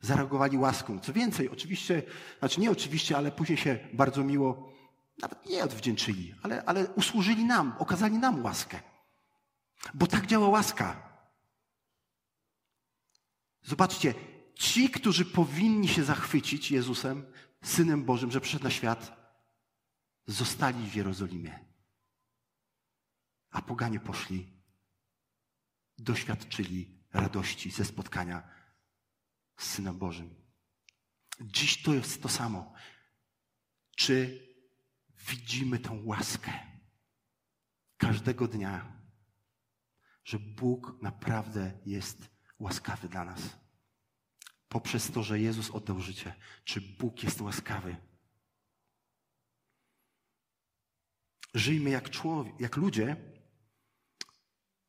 Zareagowali 0.00 0.58
łaską. 0.58 1.00
Co 1.00 1.12
więcej, 1.12 1.48
oczywiście, 1.48 2.02
znaczy 2.38 2.60
nie 2.60 2.70
oczywiście, 2.70 3.16
ale 3.16 3.32
później 3.32 3.58
się 3.58 3.78
bardzo 3.92 4.24
miło, 4.24 4.72
nawet 5.22 5.46
nie 5.46 5.64
odwdzięczyli, 5.64 6.34
ale, 6.42 6.64
ale 6.64 6.88
usłużyli 6.88 7.44
nam, 7.44 7.74
okazali 7.78 8.18
nam 8.18 8.44
łaskę. 8.44 8.80
Bo 9.94 10.06
tak 10.06 10.26
działa 10.26 10.48
łaska. 10.48 11.08
Zobaczcie, 13.62 14.14
ci, 14.54 14.90
którzy 14.90 15.24
powinni 15.24 15.88
się 15.88 16.04
zachwycić 16.04 16.70
Jezusem, 16.70 17.26
Synem 17.62 18.04
Bożym, 18.04 18.30
że 18.30 18.40
przyszedł 18.40 18.64
na 18.64 18.70
świat, 18.70 19.21
zostali 20.26 20.90
w 20.90 20.94
Jerozolimie. 20.94 21.64
A 23.50 23.62
poganie 23.62 24.00
poszli, 24.00 24.52
doświadczyli 25.98 27.02
radości 27.12 27.70
ze 27.70 27.84
spotkania 27.84 28.48
z 29.56 29.64
Synem 29.64 29.98
Bożym. 29.98 30.34
Dziś 31.40 31.82
to 31.82 31.94
jest 31.94 32.22
to 32.22 32.28
samo. 32.28 32.72
Czy 33.96 34.46
widzimy 35.28 35.78
tą 35.78 36.04
łaskę 36.04 36.52
każdego 37.96 38.48
dnia, 38.48 39.02
że 40.24 40.38
Bóg 40.38 41.02
naprawdę 41.02 41.80
jest 41.86 42.30
łaskawy 42.58 43.08
dla 43.08 43.24
nas? 43.24 43.40
Poprzez 44.68 45.10
to, 45.10 45.22
że 45.22 45.40
Jezus 45.40 45.70
oddał 45.70 46.00
życie. 46.00 46.34
Czy 46.64 46.80
Bóg 46.80 47.22
jest 47.22 47.40
łaskawy? 47.40 47.96
Żyjmy 51.54 51.90
jak 51.90 52.10
człowiek, 52.10 52.60
jak 52.60 52.76
ludzie, 52.76 53.16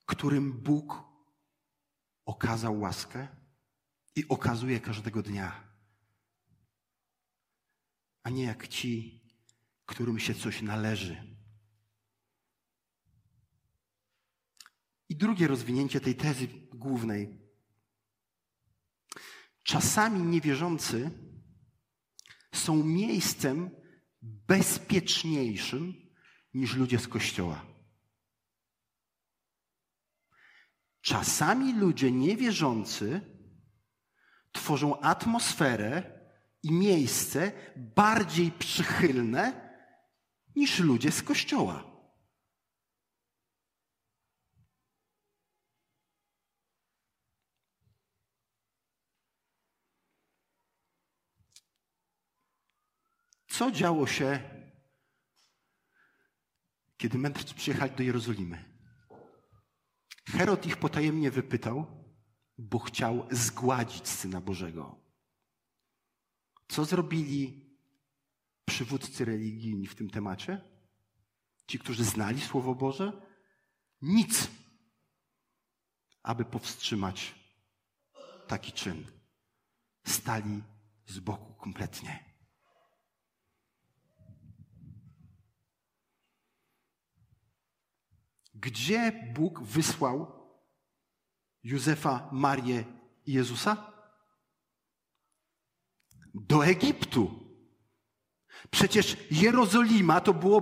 którym 0.06 0.52
Bóg 0.52 1.04
okazał 2.26 2.80
łaskę 2.80 3.28
i 4.16 4.28
okazuje 4.28 4.80
każdego 4.80 5.22
dnia. 5.22 5.74
A 8.24 8.30
nie 8.30 8.44
jak 8.44 8.68
ci, 8.68 9.24
którym 9.86 10.20
się 10.20 10.36
coś 10.36 10.62
należy. 10.62 11.38
I 15.10 15.16
drugie 15.16 15.48
rozwinięcie 15.48 16.00
tej 16.00 16.16
tezy 16.16 16.48
głównej. 16.74 17.44
Czasami 19.64 20.24
niewierzący 20.24 21.12
są 22.54 22.84
miejscem 22.84 23.72
bezpieczniejszym 24.22 26.03
niż 26.54 26.76
ludzie 26.76 27.00
z 27.00 27.08
kościoła. 27.08 27.66
Czasami 31.02 31.74
ludzie 31.74 32.12
niewierzący 32.12 33.22
tworzą 34.52 35.00
atmosferę 35.00 36.20
i 36.64 36.72
miejsce 36.72 37.52
bardziej 37.76 38.52
przychylne 38.52 39.74
niż 40.56 40.80
ludzie 40.80 41.12
z 41.12 41.24
kościoła. 41.24 41.94
Co 53.48 53.72
działo 53.72 54.08
się, 54.08 54.53
kiedy 57.04 57.18
mędrcy 57.18 57.54
przyjechali 57.54 57.96
do 57.96 58.04
Jerozolimy? 58.04 58.66
Herod 60.26 60.66
ich 60.66 60.78
potajemnie 60.78 61.32
wypytał, 61.32 61.86
bo 62.58 62.80
chciał 62.80 63.28
zgładzić 63.32 64.08
Syna 64.08 64.42
Bożego. 64.42 64.96
Co 66.68 66.86
zrobili 66.86 67.70
przywódcy 68.66 69.26
religijni 69.26 69.88
w 69.88 69.96
tym 69.96 70.10
temacie? 70.10 70.62
Ci, 71.68 71.80
którzy 71.80 72.04
znali 72.04 72.42
Słowo 72.42 72.76
Boże? 72.76 73.22
Nic, 74.02 74.48
aby 76.24 76.46
powstrzymać 76.46 77.36
taki 78.48 78.72
czyn. 78.72 79.06
Stali 80.06 80.64
z 81.06 81.20
boku 81.20 81.54
kompletnie. 81.54 82.33
Gdzie 88.64 89.12
Bóg 89.34 89.62
wysłał 89.64 90.32
Józefa, 91.64 92.30
Marię 92.32 92.84
i 93.26 93.34
Jezusa? 93.34 93.92
Do 96.34 96.66
Egiptu. 96.66 97.32
Przecież 98.72 99.18
Jerozolima 99.32 100.22
to 100.22 100.34
było, 100.34 100.62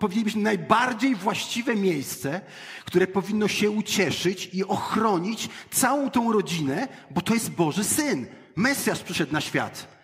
powinno 0.00 0.24
być 0.24 0.34
najbardziej 0.34 1.14
właściwe 1.14 1.76
miejsce, 1.76 2.40
które 2.84 3.06
powinno 3.06 3.48
się 3.48 3.70
ucieszyć 3.70 4.50
i 4.52 4.64
ochronić 4.64 5.48
całą 5.70 6.10
tą 6.10 6.32
rodzinę, 6.32 6.88
bo 7.10 7.20
to 7.20 7.34
jest 7.34 7.50
Boży 7.50 7.84
Syn. 7.84 8.26
Mesjasz 8.56 9.02
przyszedł 9.02 9.32
na 9.32 9.40
świat. 9.40 9.97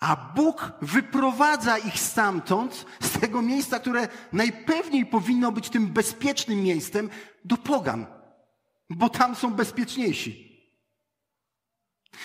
A 0.00 0.16
Bóg 0.16 0.72
wyprowadza 0.82 1.78
ich 1.78 2.00
stamtąd, 2.00 2.86
z 3.00 3.20
tego 3.20 3.42
miejsca, 3.42 3.78
które 3.78 4.08
najpewniej 4.32 5.06
powinno 5.06 5.52
być 5.52 5.70
tym 5.70 5.86
bezpiecznym 5.86 6.62
miejscem, 6.62 7.10
do 7.44 7.56
pogan, 7.56 8.06
bo 8.90 9.08
tam 9.08 9.36
są 9.36 9.54
bezpieczniejsi. 9.54 10.46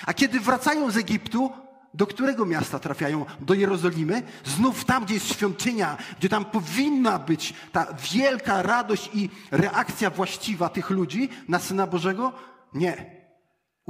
A 0.05 0.13
kiedy 0.13 0.39
wracają 0.39 0.91
z 0.91 0.97
Egiptu, 0.97 1.51
do 1.93 2.07
którego 2.07 2.45
miasta 2.45 2.79
trafiają? 2.79 3.25
Do 3.39 3.53
Jerozolimy? 3.53 4.23
Znów 4.45 4.85
tam, 4.85 5.05
gdzie 5.05 5.13
jest 5.13 5.33
świątynia, 5.33 5.97
gdzie 6.19 6.29
tam 6.29 6.45
powinna 6.45 7.19
być 7.19 7.53
ta 7.71 7.87
wielka 8.13 8.61
radość 8.61 9.09
i 9.13 9.29
reakcja 9.51 10.09
właściwa 10.09 10.69
tych 10.69 10.89
ludzi 10.89 11.29
na 11.47 11.59
Syna 11.59 11.87
Bożego? 11.87 12.33
Nie 12.73 13.20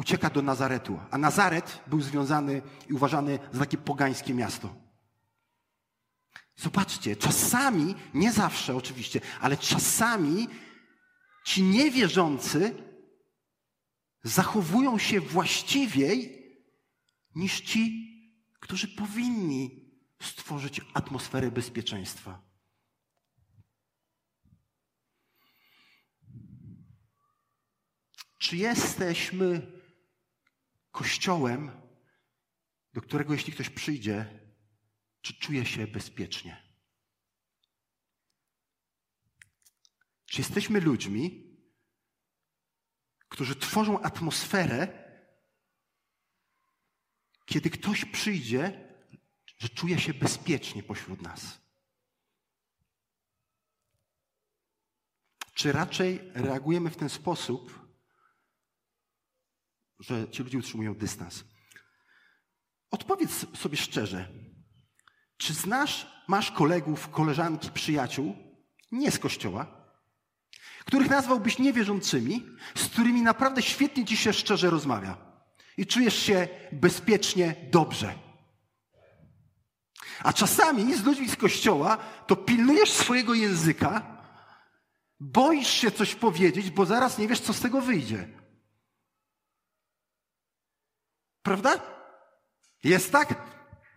ucieka 0.01 0.29
do 0.29 0.41
Nazaretu, 0.41 0.99
a 1.11 1.17
Nazaret 1.17 1.81
był 1.87 2.01
związany 2.01 2.61
i 2.89 2.93
uważany 2.93 3.39
za 3.51 3.59
takie 3.59 3.77
pogańskie 3.77 4.33
miasto. 4.33 4.75
Zobaczcie, 6.55 7.15
czasami, 7.15 7.95
nie 8.13 8.31
zawsze 8.31 8.75
oczywiście, 8.75 9.21
ale 9.41 9.57
czasami 9.57 10.47
ci 11.45 11.63
niewierzący 11.63 12.75
zachowują 14.23 14.97
się 14.97 15.19
właściwiej 15.19 16.41
niż 17.35 17.61
ci, 17.61 17.83
którzy 18.59 18.87
powinni 18.87 19.91
stworzyć 20.21 20.81
atmosferę 20.93 21.51
bezpieczeństwa. 21.51 22.41
Czy 28.37 28.57
jesteśmy 28.57 29.80
kościołem, 30.91 31.81
do 32.93 33.01
którego 33.01 33.33
jeśli 33.33 33.53
ktoś 33.53 33.69
przyjdzie, 33.69 34.39
czy 35.21 35.33
czuje 35.33 35.65
się 35.65 35.87
bezpiecznie? 35.87 36.71
Czy 40.25 40.41
jesteśmy 40.41 40.79
ludźmi, 40.79 41.51
którzy 43.29 43.55
tworzą 43.55 44.01
atmosferę, 44.01 45.01
kiedy 47.45 47.69
ktoś 47.69 48.05
przyjdzie, 48.05 48.93
że 49.57 49.69
czuje 49.69 49.99
się 49.99 50.13
bezpiecznie 50.13 50.83
pośród 50.83 51.21
nas. 51.21 51.61
Czy 55.53 55.71
raczej 55.71 56.31
reagujemy 56.33 56.89
w 56.89 56.97
ten 56.97 57.09
sposób, 57.09 57.80
że 60.01 60.29
ci 60.29 60.43
ludzie 60.43 60.57
utrzymują 60.57 60.95
dystans? 60.95 61.43
Odpowiedz 62.91 63.57
sobie 63.57 63.77
szczerze, 63.77 64.27
czy 65.37 65.53
znasz, 65.53 66.07
masz 66.27 66.51
kolegów, 66.51 67.09
koleżanki, 67.09 67.71
przyjaciół, 67.71 68.35
nie 68.91 69.11
z 69.11 69.19
kościoła, 69.19 69.81
których 70.85 71.09
nazwałbyś 71.09 71.59
niewierzącymi, 71.59 72.45
z 72.75 72.87
którymi 72.87 73.21
naprawdę 73.21 73.61
świetnie 73.61 74.05
ci 74.05 74.17
się 74.17 74.33
szczerze 74.33 74.69
rozmawia 74.69 75.17
i 75.77 75.85
czujesz 75.85 76.15
się 76.15 76.47
bezpiecznie, 76.71 77.55
dobrze. 77.71 78.13
A 80.23 80.33
czasami 80.33 80.95
z 80.95 81.03
ludźmi 81.03 81.29
z 81.29 81.35
kościoła 81.35 81.97
to 82.27 82.35
pilnujesz 82.35 82.91
swojego 82.91 83.33
języka, 83.33 84.17
boisz 85.19 85.69
się 85.69 85.91
coś 85.91 86.15
powiedzieć, 86.15 86.71
bo 86.71 86.85
zaraz 86.85 87.17
nie 87.17 87.27
wiesz, 87.27 87.39
co 87.39 87.53
z 87.53 87.59
tego 87.59 87.81
wyjdzie. 87.81 88.40
Prawda? 91.43 91.79
Jest 92.83 93.11
tak? 93.11 93.35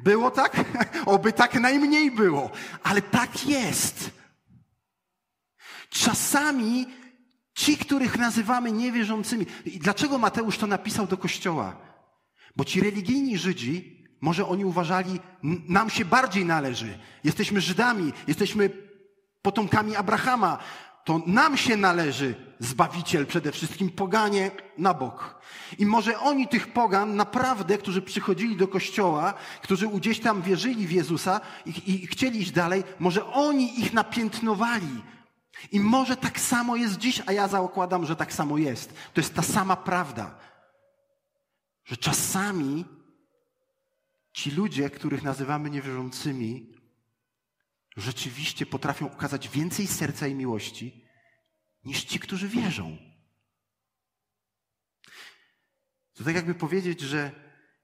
Było 0.01 0.31
tak? 0.31 0.57
Oby 1.07 1.33
tak 1.33 1.55
najmniej 1.55 2.11
było, 2.11 2.51
ale 2.83 3.03
tak 3.03 3.47
jest. 3.47 4.11
Czasami 5.91 6.87
ci, 7.55 7.77
których 7.77 8.19
nazywamy 8.19 8.73
niewierzącymi. 8.73 9.47
I 9.65 9.79
dlaczego 9.79 10.19
Mateusz 10.19 10.59
to 10.59 10.67
napisał 10.67 11.07
do 11.07 11.17
kościoła? 11.17 11.77
Bo 12.57 12.65
ci 12.65 12.81
religijni 12.81 13.39
Żydzi, 13.39 14.05
może 14.21 14.47
oni 14.47 14.65
uważali, 14.65 15.21
nam 15.69 15.91
się 15.91 16.05
bardziej 16.05 16.45
należy. 16.45 16.99
Jesteśmy 17.25 17.61
Żydami, 17.61 18.13
jesteśmy 18.27 18.71
potomkami 19.43 19.97
Abrahama. 19.97 20.59
To 21.05 21.21
nam 21.27 21.57
się 21.57 21.77
należy 21.77 22.35
Zbawiciel, 22.59 23.27
przede 23.27 23.53
wszystkim 23.53 23.91
poganie 23.91 24.51
na 24.79 24.95
bok. 24.95 25.43
I 25.79 25.87
może 25.87 26.19
oni 26.21 26.49
tych 26.49 26.73
pogan 26.73 27.17
naprawdę, 27.17 27.79
którzy 27.79 28.03
przychodzili 28.03 28.57
do 28.57 28.69
kościoła, 28.69 29.35
którzy 29.63 29.89
gdzieś 29.89 30.21
tam 30.21 30.43
wierzyli 30.43 30.87
w 30.87 30.93
Jezusa 30.93 31.41
i, 31.67 31.93
i 31.95 32.07
chcieli 32.07 32.41
iść 32.41 32.51
dalej, 32.51 32.85
może 32.99 33.27
oni 33.27 33.81
ich 33.81 33.93
napiętnowali. 33.93 35.03
I 35.73 35.81
może 35.81 36.17
tak 36.17 36.41
samo 36.41 36.77
jest 36.77 36.99
dziś, 36.99 37.23
a 37.27 37.33
ja 37.33 37.49
zakładam, 37.49 38.07
że 38.07 38.17
tak 38.17 38.33
samo 38.33 38.59
jest. 38.59 38.95
To 39.15 39.21
jest 39.21 39.35
ta 39.35 39.43
sama 39.43 39.77
prawda. 39.77 40.35
Że 41.85 41.97
czasami 41.97 42.85
ci 44.33 44.51
ludzie, 44.51 44.91
których 44.91 45.23
nazywamy 45.23 45.71
niewierzącymi, 45.71 46.74
rzeczywiście 47.97 48.67
potrafią 48.67 49.13
okazać 49.13 49.49
więcej 49.49 49.87
serca 49.87 50.27
i 50.27 50.35
miłości 50.35 51.05
niż 51.85 52.05
ci, 52.05 52.21
którzy 52.21 52.49
wierzą. 52.49 52.97
To 56.15 56.25
tak 56.25 56.35
jakby 56.35 56.55
powiedzieć, 56.55 57.01
że 57.01 57.33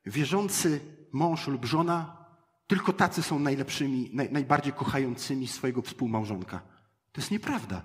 wierzący 0.07 0.81
mąż 1.13 1.47
lub 1.47 1.65
żona, 1.65 2.27
tylko 2.67 2.93
tacy 2.93 3.23
są 3.23 3.39
najlepszymi, 3.39 4.11
naj, 4.13 4.33
najbardziej 4.33 4.73
kochającymi 4.73 5.49
swojego 5.49 5.83
współmałżonka. 5.83 6.59
To 7.13 7.21
jest 7.21 7.31
nieprawda. 7.31 7.83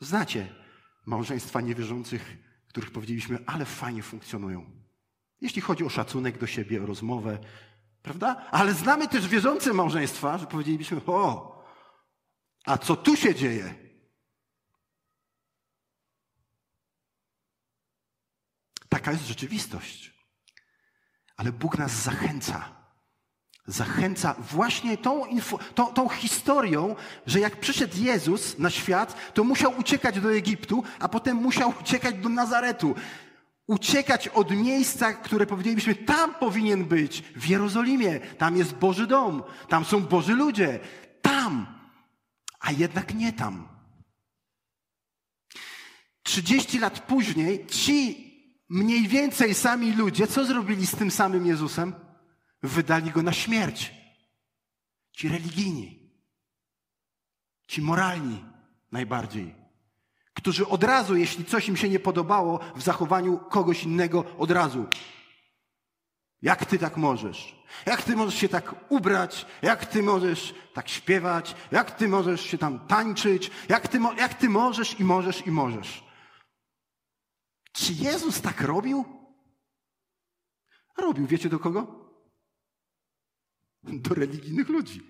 Znacie 0.00 0.54
małżeństwa 1.06 1.60
niewierzących, 1.60 2.36
których 2.68 2.90
powiedzieliśmy, 2.90 3.38
ale 3.46 3.64
fajnie 3.64 4.02
funkcjonują. 4.02 4.70
Jeśli 5.40 5.62
chodzi 5.62 5.84
o 5.84 5.88
szacunek 5.88 6.38
do 6.38 6.46
siebie, 6.46 6.82
o 6.82 6.86
rozmowę, 6.86 7.38
prawda? 8.02 8.46
Ale 8.50 8.74
znamy 8.74 9.08
też 9.08 9.28
wierzące 9.28 9.72
małżeństwa, 9.72 10.38
że 10.38 10.46
powiedzielibyśmy, 10.46 11.00
o, 11.06 11.64
a 12.66 12.78
co 12.78 12.96
tu 12.96 13.16
się 13.16 13.34
dzieje? 13.34 13.74
Taka 18.88 19.12
jest 19.12 19.26
rzeczywistość. 19.26 20.14
Ale 21.36 21.52
Bóg 21.52 21.78
nas 21.78 21.92
zachęca. 21.92 22.80
Zachęca 23.66 24.34
właśnie 24.38 24.98
tą, 24.98 25.26
tą, 25.74 25.86
tą 25.86 26.08
historią, 26.08 26.96
że 27.26 27.40
jak 27.40 27.60
przyszedł 27.60 27.96
Jezus 27.96 28.58
na 28.58 28.70
świat, 28.70 29.32
to 29.34 29.44
musiał 29.44 29.78
uciekać 29.78 30.20
do 30.20 30.32
Egiptu, 30.32 30.84
a 30.98 31.08
potem 31.08 31.36
musiał 31.36 31.74
uciekać 31.80 32.14
do 32.14 32.28
Nazaretu. 32.28 32.94
Uciekać 33.70 34.28
od 34.28 34.50
miejsca, 34.50 35.12
które 35.12 35.46
powiedzielibyśmy, 35.46 35.94
tam 35.94 36.34
powinien 36.34 36.84
być, 36.84 37.22
w 37.22 37.46
Jerozolimie. 37.46 38.20
Tam 38.20 38.56
jest 38.56 38.74
Boży 38.74 39.06
dom, 39.06 39.42
tam 39.68 39.84
są 39.84 40.00
Boży 40.00 40.34
ludzie. 40.34 40.80
Tam. 41.22 41.66
A 42.60 42.72
jednak 42.72 43.14
nie 43.14 43.32
tam. 43.32 43.68
Trzydzieści 46.22 46.78
lat 46.78 47.00
później 47.00 47.66
ci 47.66 48.30
mniej 48.68 49.08
więcej 49.08 49.54
sami 49.54 49.92
ludzie, 49.92 50.26
co 50.26 50.44
zrobili 50.44 50.86
z 50.86 50.96
tym 50.96 51.10
samym 51.10 51.46
Jezusem? 51.46 51.94
Wydali 52.62 53.10
go 53.10 53.22
na 53.22 53.32
śmierć. 53.32 53.92
Ci 55.12 55.28
religijni, 55.28 56.12
ci 57.68 57.82
moralni 57.82 58.44
najbardziej, 58.92 59.54
którzy 60.40 60.68
od 60.68 60.84
razu, 60.84 61.16
jeśli 61.16 61.44
coś 61.44 61.68
im 61.68 61.76
się 61.76 61.88
nie 61.88 62.00
podobało 62.00 62.60
w 62.76 62.82
zachowaniu 62.82 63.38
kogoś 63.38 63.84
innego, 63.84 64.24
od 64.38 64.50
razu. 64.50 64.86
Jak 66.42 66.66
ty 66.66 66.78
tak 66.78 66.96
możesz? 66.96 67.62
Jak 67.86 68.02
ty 68.02 68.16
możesz 68.16 68.34
się 68.34 68.48
tak 68.48 68.92
ubrać? 68.92 69.46
Jak 69.62 69.86
ty 69.86 70.02
możesz 70.02 70.54
tak 70.74 70.88
śpiewać? 70.88 71.56
Jak 71.70 71.90
ty 71.90 72.08
możesz 72.08 72.40
się 72.40 72.58
tam 72.58 72.86
tańczyć? 72.86 73.50
Jak 73.68 73.88
ty, 73.88 73.98
jak 74.16 74.34
ty 74.34 74.48
możesz 74.48 75.00
i 75.00 75.04
możesz 75.04 75.46
i 75.46 75.50
możesz? 75.50 76.04
Czy 77.72 77.92
Jezus 77.92 78.40
tak 78.40 78.60
robił? 78.60 79.04
Robił, 80.98 81.26
wiecie 81.26 81.48
do 81.48 81.58
kogo? 81.58 82.10
Do 83.82 84.14
religijnych 84.14 84.68
ludzi. 84.68 85.00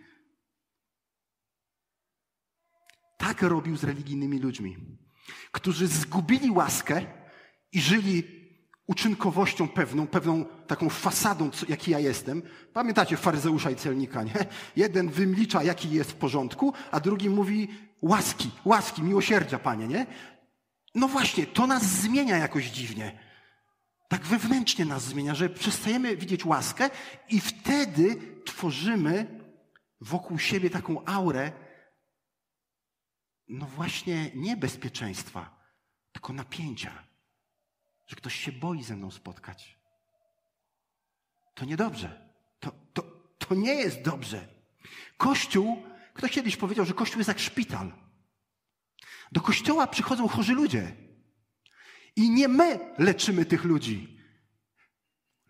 Tak 3.19 3.43
robił 3.43 3.77
z 3.77 3.85
religijnymi 3.85 4.39
ludźmi, 4.39 4.77
którzy 5.53 5.87
zgubili 5.87 6.51
łaskę 6.51 7.07
i 7.73 7.81
żyli 7.81 8.41
uczynkowością 8.87 9.69
pewną, 9.69 10.07
pewną 10.07 10.45
taką 10.45 10.89
fasadą, 10.89 11.51
co, 11.51 11.67
jaki 11.69 11.91
ja 11.91 11.99
jestem. 11.99 12.43
Pamiętacie 12.73 13.17
faryzeusza 13.17 13.71
i 13.71 13.77
celnika, 13.77 14.23
nie? 14.23 14.35
Jeden 14.77 15.09
wymlicza, 15.09 15.63
jaki 15.63 15.91
jest 15.91 16.11
w 16.11 16.15
porządku, 16.15 16.73
a 16.91 17.01
drugi 17.01 17.31
mówi 17.31 17.69
łaski, 18.03 18.51
łaski, 18.65 19.03
miłosierdzia, 19.03 19.59
panie, 19.59 19.89
nie? 19.89 20.07
No 20.95 21.09
właśnie, 21.09 21.47
to 21.47 21.67
nas 21.67 21.83
zmienia 21.83 22.37
jakoś 22.37 22.71
dziwnie. 22.71 23.19
Tak 24.09 24.23
wewnętrznie 24.23 24.85
nas 24.85 25.03
zmienia, 25.03 25.35
że 25.35 25.49
przestajemy 25.49 26.17
widzieć 26.17 26.45
łaskę 26.45 26.91
i 27.29 27.41
wtedy 27.41 28.17
tworzymy 28.45 29.27
wokół 30.01 30.39
siebie 30.39 30.71
taką 30.71 31.05
aurę, 31.05 31.53
no 33.51 33.67
właśnie 33.67 34.31
nie 34.35 34.57
bezpieczeństwa, 34.57 35.61
tylko 36.13 36.33
napięcia, 36.33 37.05
że 38.07 38.17
ktoś 38.17 38.35
się 38.35 38.53
boi 38.53 38.83
ze 38.83 38.97
mną 38.97 39.11
spotkać. 39.11 39.79
To 41.55 41.65
niedobrze. 41.65 42.31
To, 42.61 42.73
to, 42.93 43.03
to 43.39 43.55
nie 43.55 43.75
jest 43.75 44.03
dobrze. 44.03 44.49
Kościół, 45.17 45.83
ktoś 46.15 46.31
kiedyś 46.31 46.57
powiedział, 46.57 46.85
że 46.85 46.95
Kościół 46.95 47.19
jest 47.19 47.29
jak 47.29 47.39
szpital. 47.39 47.93
Do 49.33 49.41
kościoła 49.41 49.87
przychodzą 49.87 50.29
chorzy 50.29 50.53
ludzie. 50.53 50.97
I 52.17 52.31
nie 52.31 52.49
my 52.49 52.95
leczymy 52.99 53.45
tych 53.45 53.65
ludzi. 53.65 54.21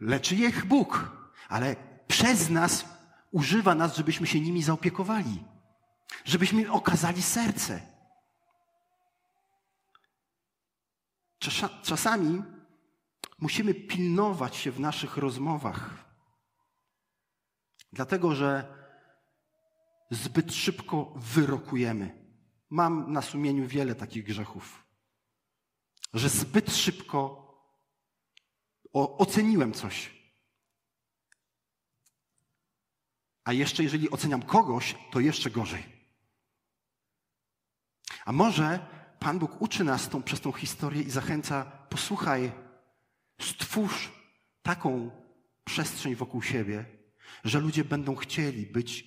Leczy 0.00 0.34
ich 0.34 0.64
Bóg, 0.64 1.16
ale 1.48 1.76
przez 2.08 2.50
nas 2.50 2.84
używa 3.30 3.74
nas, 3.74 3.96
żebyśmy 3.96 4.26
się 4.26 4.40
nimi 4.40 4.62
zaopiekowali, 4.62 5.44
żebyśmy 6.24 6.72
okazali 6.72 7.22
serce. 7.22 7.89
Czasami 11.82 12.42
musimy 13.38 13.74
pilnować 13.74 14.56
się 14.56 14.70
w 14.70 14.80
naszych 14.80 15.16
rozmowach, 15.16 16.04
dlatego 17.92 18.34
że 18.34 18.80
zbyt 20.10 20.54
szybko 20.54 21.12
wyrokujemy. 21.16 22.20
Mam 22.70 23.12
na 23.12 23.22
sumieniu 23.22 23.66
wiele 23.66 23.94
takich 23.94 24.24
grzechów, 24.24 24.86
że 26.14 26.28
zbyt 26.28 26.76
szybko 26.76 27.46
oceniłem 28.92 29.72
coś. 29.72 30.20
A 33.44 33.52
jeszcze 33.52 33.82
jeżeli 33.82 34.10
oceniam 34.10 34.42
kogoś, 34.42 34.96
to 35.10 35.20
jeszcze 35.20 35.50
gorzej. 35.50 36.00
A 38.24 38.32
może 38.32 38.86
Pan 39.20 39.38
Bóg 39.38 39.62
uczy 39.62 39.84
nas 39.84 40.08
tą, 40.08 40.22
przez 40.22 40.40
tą 40.40 40.52
historię 40.52 41.02
i 41.02 41.10
zachęca, 41.10 41.64
posłuchaj, 41.64 42.52
stwórz 43.40 44.12
taką 44.62 45.10
przestrzeń 45.64 46.14
wokół 46.14 46.42
siebie, 46.42 46.84
że 47.44 47.60
ludzie 47.60 47.84
będą 47.84 48.16
chcieli 48.16 48.66
być 48.66 49.06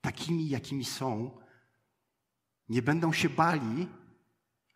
takimi, 0.00 0.48
jakimi 0.48 0.84
są, 0.84 1.38
nie 2.68 2.82
będą 2.82 3.12
się 3.12 3.28
bali 3.28 3.88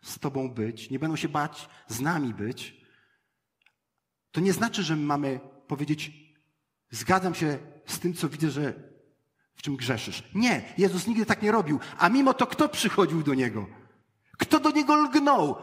z 0.02 0.18
Tobą 0.18 0.50
być, 0.50 0.90
nie 0.90 0.98
będą 0.98 1.16
się 1.16 1.28
bać 1.28 1.68
z 1.88 2.00
nami 2.00 2.34
być, 2.34 2.80
to 4.30 4.40
nie 4.40 4.52
znaczy, 4.52 4.82
że 4.82 4.96
my 4.96 5.02
mamy 5.02 5.40
powiedzieć, 5.66 6.12
zgadzam 6.90 7.34
się 7.34 7.58
z 7.86 7.98
tym, 7.98 8.14
co 8.14 8.28
widzę, 8.28 8.50
że 8.50 8.92
w 9.54 9.62
czym 9.62 9.76
grzeszysz. 9.76 10.30
Nie, 10.34 10.74
Jezus 10.78 11.06
nigdy 11.06 11.26
tak 11.26 11.42
nie 11.42 11.52
robił. 11.52 11.80
A 11.98 12.08
mimo 12.08 12.34
to 12.34 12.46
kto 12.46 12.68
przychodził 12.68 13.22
do 13.22 13.34
Niego? 13.34 13.83
Kto 14.38 14.60
do 14.60 14.70
Niego 14.70 14.96
lgnął? 14.96 15.56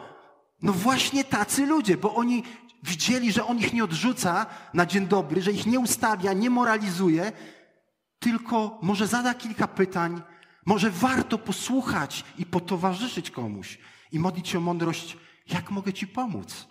No 0.61 0.73
właśnie 0.73 1.23
tacy 1.23 1.65
ludzie, 1.65 1.97
bo 1.97 2.15
oni 2.15 2.43
widzieli, 2.83 3.31
że 3.31 3.45
On 3.45 3.59
ich 3.59 3.73
nie 3.73 3.83
odrzuca 3.83 4.45
na 4.73 4.85
dzień 4.85 5.07
dobry, 5.07 5.41
że 5.41 5.51
ich 5.51 5.65
nie 5.65 5.79
ustawia, 5.79 6.33
nie 6.33 6.49
moralizuje, 6.49 7.31
tylko 8.19 8.79
może 8.81 9.07
zada 9.07 9.33
kilka 9.33 9.67
pytań, 9.67 10.21
może 10.65 10.91
warto 10.91 11.37
posłuchać 11.37 12.23
i 12.37 12.45
potowarzyszyć 12.45 13.31
komuś 13.31 13.79
i 14.11 14.19
modlić 14.19 14.49
się 14.49 14.57
o 14.57 14.61
mądrość, 14.61 15.17
jak 15.47 15.71
mogę 15.71 15.93
Ci 15.93 16.07
pomóc. 16.07 16.67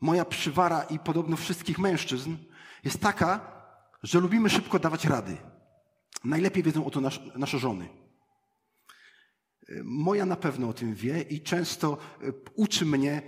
Moja 0.00 0.24
przywara 0.24 0.82
i 0.82 0.98
podobno 0.98 1.36
wszystkich 1.36 1.78
mężczyzn 1.78 2.36
jest 2.84 3.00
taka, 3.00 3.40
że 4.02 4.20
lubimy 4.20 4.50
szybko 4.50 4.78
dawać 4.78 5.04
rady. 5.04 5.36
Najlepiej 6.24 6.62
wiedzą 6.62 6.86
o 6.86 6.90
to 6.90 7.00
nasz, 7.00 7.20
nasze 7.34 7.58
żony. 7.58 7.99
Moja 9.84 10.26
na 10.26 10.36
pewno 10.36 10.68
o 10.68 10.72
tym 10.72 10.94
wie 10.94 11.22
i 11.22 11.40
często 11.40 11.98
e, 12.22 12.32
uczy 12.54 12.86
mnie 12.86 13.22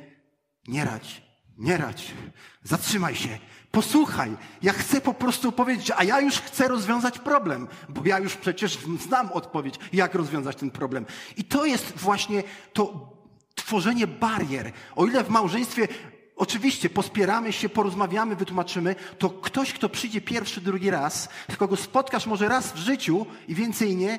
nie 0.68 0.84
radź, 0.84 1.22
nie 1.58 1.76
radź, 1.76 2.14
zatrzymaj 2.62 3.14
się, 3.14 3.38
posłuchaj. 3.70 4.36
Ja 4.62 4.72
chcę 4.72 5.00
po 5.00 5.14
prostu 5.14 5.52
powiedzieć, 5.52 5.92
a 5.96 6.04
ja 6.04 6.20
już 6.20 6.40
chcę 6.40 6.68
rozwiązać 6.68 7.18
problem, 7.18 7.68
bo 7.88 8.02
ja 8.04 8.18
już 8.18 8.36
przecież 8.36 8.78
znam 9.00 9.32
odpowiedź, 9.32 9.74
jak 9.92 10.14
rozwiązać 10.14 10.56
ten 10.56 10.70
problem. 10.70 11.06
I 11.36 11.44
to 11.44 11.64
jest 11.64 11.92
właśnie 11.96 12.42
to 12.72 13.12
tworzenie 13.54 14.06
barier. 14.06 14.72
O 14.96 15.06
ile 15.06 15.24
w 15.24 15.28
małżeństwie 15.28 15.88
Oczywiście 16.36 16.90
pospieramy 16.90 17.52
się, 17.52 17.68
porozmawiamy, 17.68 18.36
wytłumaczymy, 18.36 18.96
to 19.18 19.30
ktoś, 19.30 19.72
kto 19.72 19.88
przyjdzie 19.88 20.20
pierwszy, 20.20 20.60
drugi 20.60 20.90
raz, 20.90 21.28
kogo 21.58 21.76
spotkasz 21.76 22.26
może 22.26 22.48
raz 22.48 22.72
w 22.72 22.76
życiu 22.76 23.26
i 23.48 23.54
więcej 23.54 23.96
nie, 23.96 24.18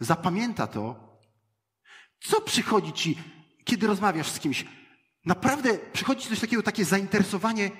zapamięta 0.00 0.66
to. 0.66 1.09
Co 2.20 2.40
przychodzi 2.40 2.92
ci, 2.92 3.18
kiedy 3.64 3.86
rozmawiasz 3.86 4.30
z 4.30 4.38
kimś? 4.38 4.64
Naprawdę 5.24 5.78
przychodzi 5.78 6.22
ci 6.22 6.28
coś 6.28 6.40
takiego, 6.40 6.62
takie 6.62 6.84
zainteresowanie, 6.84 7.70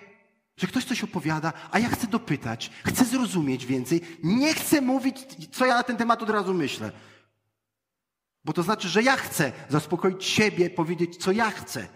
że 0.56 0.66
ktoś 0.66 0.84
coś 0.84 1.04
opowiada, 1.04 1.52
a 1.70 1.78
ja 1.78 1.88
chcę 1.88 2.06
dopytać, 2.06 2.70
chcę 2.86 3.04
zrozumieć 3.04 3.66
więcej, 3.66 4.00
nie 4.22 4.54
chcę 4.54 4.80
mówić, 4.80 5.16
co 5.52 5.66
ja 5.66 5.74
na 5.74 5.82
ten 5.82 5.96
temat 5.96 6.22
od 6.22 6.30
razu 6.30 6.54
myślę. 6.54 6.92
Bo 8.44 8.52
to 8.52 8.62
znaczy, 8.62 8.88
że 8.88 9.02
ja 9.02 9.16
chcę 9.16 9.52
zaspokoić 9.68 10.24
siebie, 10.24 10.70
powiedzieć, 10.70 11.16
co 11.16 11.32
ja 11.32 11.50
chcę. 11.50 11.88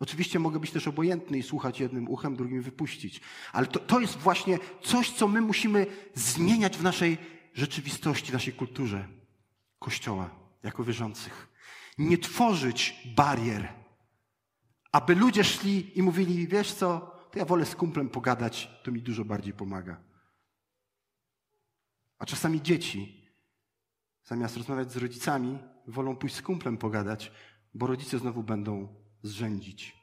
Oczywiście 0.00 0.38
mogę 0.38 0.58
być 0.60 0.70
też 0.70 0.88
obojętny 0.88 1.38
i 1.38 1.42
słuchać 1.42 1.80
jednym 1.80 2.08
uchem, 2.08 2.36
drugim 2.36 2.62
wypuścić. 2.62 3.20
Ale 3.52 3.66
to, 3.66 3.78
to 3.78 4.00
jest 4.00 4.16
właśnie 4.16 4.58
coś, 4.82 5.10
co 5.10 5.28
my 5.28 5.40
musimy 5.40 5.86
zmieniać 6.14 6.76
w 6.76 6.82
naszej 6.82 7.18
rzeczywistości, 7.54 8.30
w 8.30 8.34
naszej 8.34 8.52
kulturze 8.52 9.17
Kościoła, 9.78 10.30
jako 10.62 10.84
wierzących. 10.84 11.48
Nie 11.98 12.18
tworzyć 12.18 13.08
barier, 13.16 13.68
aby 14.92 15.14
ludzie 15.14 15.44
szli 15.44 15.98
i 15.98 16.02
mówili, 16.02 16.48
wiesz 16.48 16.74
co, 16.74 17.18
to 17.32 17.38
ja 17.38 17.44
wolę 17.44 17.66
z 17.66 17.76
kumplem 17.76 18.08
pogadać, 18.08 18.70
to 18.84 18.92
mi 18.92 19.02
dużo 19.02 19.24
bardziej 19.24 19.52
pomaga. 19.52 20.00
A 22.18 22.26
czasami 22.26 22.62
dzieci, 22.62 23.30
zamiast 24.24 24.56
rozmawiać 24.56 24.92
z 24.92 24.96
rodzicami, 24.96 25.58
wolą 25.86 26.16
pójść 26.16 26.36
z 26.36 26.42
kumplem 26.42 26.76
pogadać, 26.76 27.32
bo 27.74 27.86
rodzice 27.86 28.18
znowu 28.18 28.42
będą 28.42 28.94
zrzędzić. 29.22 29.97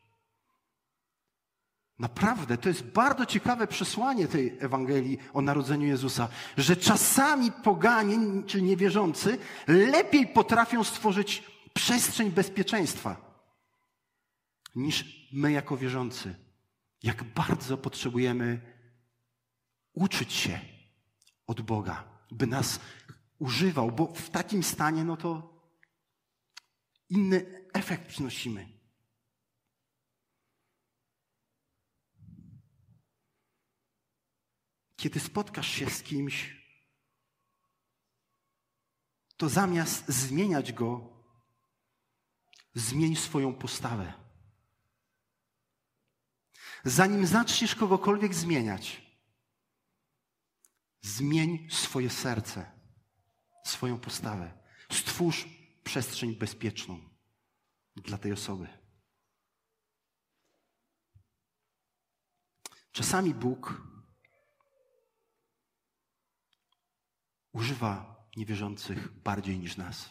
Naprawdę, 2.00 2.58
to 2.58 2.70
jest 2.70 2.84
bardzo 2.84 3.26
ciekawe 3.26 3.68
przesłanie 3.68 4.28
tej 4.28 4.58
Ewangelii 4.60 5.18
o 5.34 5.42
narodzeniu 5.42 5.88
Jezusa, 5.88 6.28
że 6.58 6.76
czasami 6.76 7.52
poganie, 7.52 8.44
czy 8.44 8.62
niewierzący, 8.62 9.38
lepiej 9.68 10.28
potrafią 10.28 10.84
stworzyć 10.84 11.44
przestrzeń 11.74 12.32
bezpieczeństwa 12.32 13.26
niż 14.76 15.28
my 15.34 15.52
jako 15.52 15.78
wierzący. 15.78 16.36
Jak 17.04 17.24
bardzo 17.24 17.78
potrzebujemy 17.78 18.62
uczyć 19.94 20.34
się 20.34 20.60
od 21.48 21.62
Boga, 21.62 22.04
by 22.32 22.48
nas 22.48 22.80
używał, 23.40 23.92
bo 23.92 24.08
w 24.08 24.30
takim 24.30 24.64
stanie, 24.64 25.04
no 25.04 25.18
to 25.18 25.60
inny 27.10 27.66
efekt 27.74 28.08
przynosimy. 28.08 28.75
Kiedy 35.06 35.20
spotkasz 35.20 35.68
się 35.68 35.90
z 35.90 36.04
kimś, 36.04 36.66
to 39.38 39.50
zamiast 39.50 40.10
zmieniać 40.10 40.74
go, 40.74 41.14
zmień 42.74 43.16
swoją 43.16 43.56
postawę. 43.56 44.14
Zanim 46.86 47.28
zaczniesz 47.28 47.76
kogokolwiek 47.76 48.34
zmieniać, 48.34 49.02
zmień 51.02 51.68
swoje 51.72 52.10
serce, 52.10 52.72
swoją 53.66 54.00
postawę. 54.00 54.66
Stwórz 54.92 55.48
przestrzeń 55.84 56.36
bezpieczną 56.36 57.10
dla 57.96 58.18
tej 58.18 58.32
osoby. 58.32 58.68
Czasami 62.92 63.34
Bóg 63.34 63.95
używa 67.56 68.16
niewierzących 68.36 69.12
bardziej 69.12 69.60
niż 69.60 69.78
nas. 69.78 70.10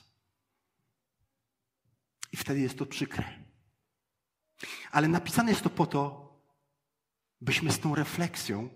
I 2.33 2.37
wtedy 2.37 2.61
jest 2.61 2.79
to 2.79 2.87
przykre. 2.87 3.45
Ale 4.91 5.09
napisane 5.09 5.51
jest 5.51 5.63
to 5.63 5.71
po 5.71 5.87
to, 5.87 6.03
byśmy 7.41 7.73
z 7.73 7.81
tą 7.81 7.95
refleksją 7.95 8.69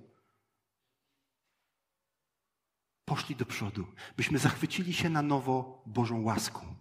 poszli 3.04 3.36
do 3.36 3.46
przodu, 3.46 3.86
byśmy 4.16 4.38
zachwycili 4.38 4.94
się 4.94 5.08
na 5.10 5.22
nowo 5.22 5.82
Bożą 5.86 6.22
łaską. 6.22 6.76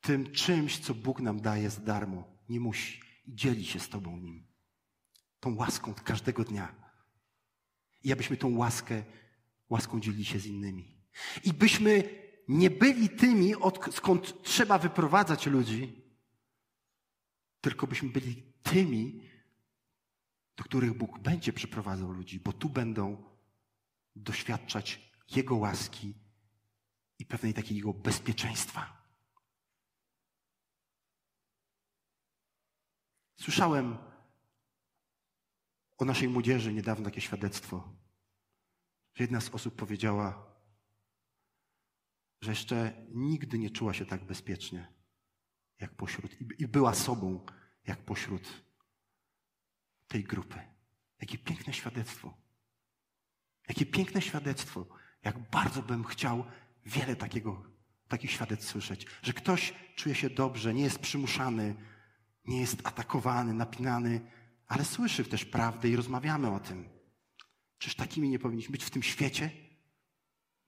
Tym 0.00 0.32
czymś, 0.32 0.78
co 0.78 0.94
Bóg 0.94 1.20
nam 1.20 1.40
daje 1.40 1.70
za 1.70 1.80
darmo, 1.80 2.24
nie 2.48 2.60
musi 2.60 3.00
i 3.26 3.34
dzieli 3.34 3.66
się 3.66 3.80
z 3.80 3.88
Tobą 3.88 4.16
nim. 4.16 4.46
Tą 5.40 5.56
łaską 5.56 5.94
każdego 5.94 6.44
dnia 6.44 6.84
i 8.04 8.12
abyśmy 8.12 8.36
tą 8.36 8.56
łaskę, 8.56 9.04
łaską 9.70 10.00
dzielili 10.00 10.24
się 10.24 10.38
z 10.38 10.46
innymi. 10.46 10.96
I 11.44 11.52
byśmy 11.52 12.04
nie 12.48 12.70
byli 12.70 13.08
tymi, 13.08 13.54
od, 13.54 13.94
skąd 13.94 14.42
trzeba 14.42 14.78
wyprowadzać 14.78 15.46
ludzi, 15.46 16.02
tylko 17.60 17.86
byśmy 17.86 18.08
byli 18.08 18.42
tymi, 18.62 19.20
do 20.56 20.64
których 20.64 20.92
Bóg 20.92 21.18
będzie 21.18 21.52
przyprowadzał 21.52 22.12
ludzi, 22.12 22.40
bo 22.40 22.52
tu 22.52 22.68
będą 22.68 23.24
doświadczać 24.16 25.12
Jego 25.36 25.56
łaski 25.56 26.14
i 27.18 27.26
pewnej 27.26 27.54
takiego 27.54 27.92
bezpieczeństwa. 27.92 29.04
Słyszałem 33.40 33.98
o 35.98 36.04
naszej 36.04 36.28
młodzieży 36.28 36.72
niedawno 36.72 37.04
takie 37.04 37.20
świadectwo, 37.20 37.96
że 39.14 39.24
jedna 39.24 39.40
z 39.40 39.50
osób 39.50 39.76
powiedziała, 39.76 40.54
że 42.40 42.50
jeszcze 42.50 43.06
nigdy 43.08 43.58
nie 43.58 43.70
czuła 43.70 43.94
się 43.94 44.06
tak 44.06 44.24
bezpiecznie, 44.24 44.92
jak 45.80 45.94
pośród, 45.96 46.36
i 46.58 46.68
była 46.68 46.94
sobą, 46.94 47.46
jak 47.86 48.04
pośród 48.04 48.64
tej 50.08 50.24
grupy. 50.24 50.58
Jakie 51.20 51.38
piękne 51.38 51.72
świadectwo. 51.72 52.34
Jakie 53.68 53.86
piękne 53.86 54.22
świadectwo. 54.22 54.86
Jak 55.22 55.50
bardzo 55.50 55.82
bym 55.82 56.04
chciał 56.04 56.44
wiele 56.86 57.16
takiego, 57.16 57.62
takich 58.08 58.30
świadectw 58.30 58.68
słyszeć. 58.68 59.06
Że 59.22 59.32
ktoś 59.32 59.74
czuje 59.96 60.14
się 60.14 60.30
dobrze, 60.30 60.74
nie 60.74 60.82
jest 60.82 60.98
przymuszany, 60.98 61.74
nie 62.44 62.60
jest 62.60 62.86
atakowany, 62.86 63.54
napinany, 63.54 64.30
ale 64.66 64.84
słyszy 64.84 65.24
też 65.24 65.44
prawdę 65.44 65.88
i 65.88 65.96
rozmawiamy 65.96 66.50
o 66.50 66.60
tym. 66.60 66.88
Czyż 67.78 67.94
takimi 67.94 68.28
nie 68.28 68.38
powinniśmy 68.38 68.72
być 68.72 68.84
w 68.84 68.90
tym 68.90 69.02
świecie? 69.02 69.64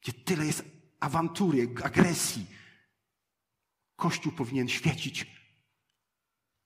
gdzie 0.06 0.12
tyle 0.12 0.46
jest 0.46 0.64
awantury, 1.00 1.74
agresji. 1.84 2.46
Kościół 3.96 4.32
powinien 4.32 4.68
świecić 4.68 5.26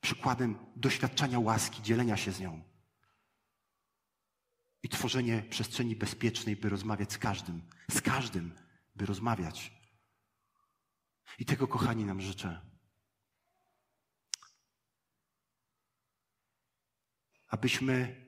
przykładem 0.00 0.58
doświadczania 0.76 1.38
łaski, 1.38 1.82
dzielenia 1.82 2.16
się 2.16 2.32
z 2.32 2.40
nią 2.40 2.62
i 4.82 4.88
tworzenie 4.88 5.42
przestrzeni 5.50 5.96
bezpiecznej, 5.96 6.56
by 6.56 6.68
rozmawiać 6.68 7.12
z 7.12 7.18
każdym, 7.18 7.62
z 7.90 8.00
każdym, 8.00 8.52
by 8.94 9.06
rozmawiać. 9.06 9.72
I 11.38 11.44
tego, 11.44 11.68
kochani, 11.68 12.04
nam 12.04 12.20
życzę. 12.20 12.69
Abyśmy 17.50 18.26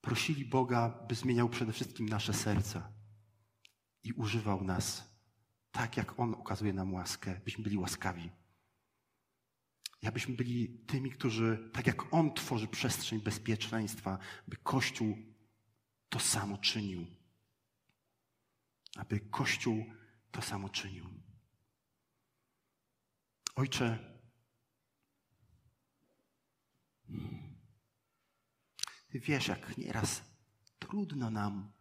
prosili 0.00 0.44
Boga, 0.44 0.88
by 1.08 1.14
zmieniał 1.14 1.48
przede 1.48 1.72
wszystkim 1.72 2.08
nasze 2.08 2.32
serca 2.32 2.92
i 4.02 4.12
używał 4.12 4.64
nas 4.64 5.08
tak, 5.70 5.96
jak 5.96 6.20
On 6.20 6.34
okazuje 6.34 6.72
nam 6.72 6.94
łaskę, 6.94 7.40
byśmy 7.44 7.64
byli 7.64 7.78
łaskawi. 7.78 8.30
I 10.02 10.06
abyśmy 10.06 10.36
byli 10.36 10.68
tymi, 10.86 11.10
którzy, 11.10 11.70
tak 11.72 11.86
jak 11.86 12.14
On 12.14 12.34
tworzy 12.34 12.68
przestrzeń 12.68 13.20
bezpieczeństwa, 13.20 14.18
by 14.48 14.56
Kościół 14.56 15.18
to 16.08 16.20
samo 16.20 16.58
czynił. 16.58 17.06
Aby 18.96 19.20
Kościół 19.20 19.86
to 20.30 20.42
samo 20.42 20.68
czynił. 20.68 21.06
Ojcze, 23.56 24.07
Ty 29.08 29.20
wiesz, 29.20 29.48
jak 29.48 29.78
nieraz 29.78 30.22
trudno 30.78 31.30
nam. 31.30 31.72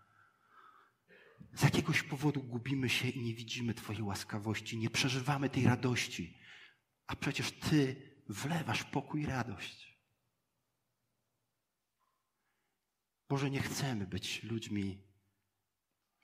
Z 1.54 1.64
jakiegoś 1.64 2.04
powodu 2.04 2.44
gubimy 2.44 2.90
się 2.90 3.10
i 3.10 3.22
nie 3.22 3.34
widzimy 3.34 3.74
Twojej 3.74 4.04
łaskawości, 4.04 4.78
nie 4.78 4.90
przeżywamy 4.90 5.50
tej 5.50 5.64
radości. 5.64 6.38
A 7.08 7.16
przecież 7.16 7.52
Ty 7.52 8.12
wlewasz 8.30 8.84
pokój 8.84 9.22
i 9.22 9.26
radość. 9.26 9.98
Boże, 13.30 13.50
nie 13.50 13.62
chcemy 13.62 14.08
być 14.08 14.44
ludźmi 14.44 15.04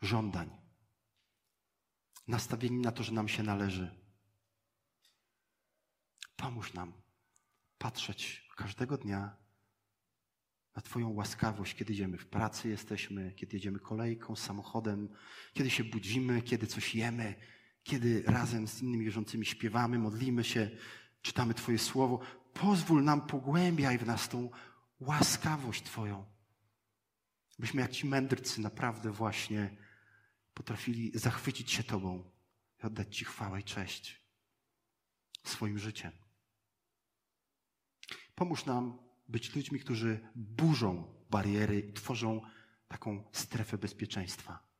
żądań, 0.01 0.49
nastawieni 2.27 2.79
na 2.79 2.91
to, 2.91 3.03
że 3.03 3.11
nam 3.11 3.27
się 3.27 3.43
należy. 3.43 4.03
Pomóż 6.35 6.73
nam 6.73 6.93
patrzeć 7.77 8.42
każdego 8.55 8.97
dnia 8.97 9.35
na 10.75 10.81
Twoją 10.81 11.09
łaskawość, 11.09 11.75
kiedy 11.75 11.93
idziemy 11.93 12.17
w 12.17 12.25
pracy, 12.25 12.69
jesteśmy, 12.69 13.31
kiedy 13.31 13.57
jedziemy 13.57 13.79
kolejką, 13.79 14.35
samochodem, 14.35 15.09
kiedy 15.53 15.69
się 15.69 15.83
budzimy, 15.83 16.41
kiedy 16.41 16.67
coś 16.67 16.95
jemy, 16.95 17.35
kiedy 17.83 18.23
razem 18.27 18.67
z 18.67 18.81
innymi 18.81 19.05
wierzącymi 19.05 19.45
śpiewamy, 19.45 19.99
modlimy 19.99 20.43
się, 20.43 20.69
czytamy 21.21 21.53
Twoje 21.53 21.79
słowo. 21.79 22.19
Pozwól 22.53 23.03
nam, 23.03 23.27
pogłębiaj 23.27 23.97
w 23.97 24.05
nas 24.05 24.29
tą 24.29 24.49
łaskawość 24.99 25.83
Twoją. 25.83 26.25
Byśmy 27.59 27.81
jak 27.81 27.91
ci 27.91 28.07
mędrcy 28.07 28.61
naprawdę 28.61 29.11
właśnie 29.11 29.77
potrafili 30.53 31.11
zachwycić 31.15 31.71
się 31.71 31.83
Tobą 31.83 32.31
i 32.83 32.85
oddać 32.85 33.17
Ci 33.17 33.25
chwałę 33.25 33.59
i 33.59 33.63
cześć 33.63 34.21
swoim 35.43 35.79
życiem. 35.79 36.22
Pomóż 38.35 38.65
nam 38.65 38.97
być 39.27 39.55
ludźmi, 39.55 39.79
którzy 39.79 40.29
burzą 40.35 41.13
bariery 41.29 41.79
i 41.79 41.93
tworzą 41.93 42.41
taką 42.87 43.29
strefę 43.31 43.77
bezpieczeństwa. 43.77 44.73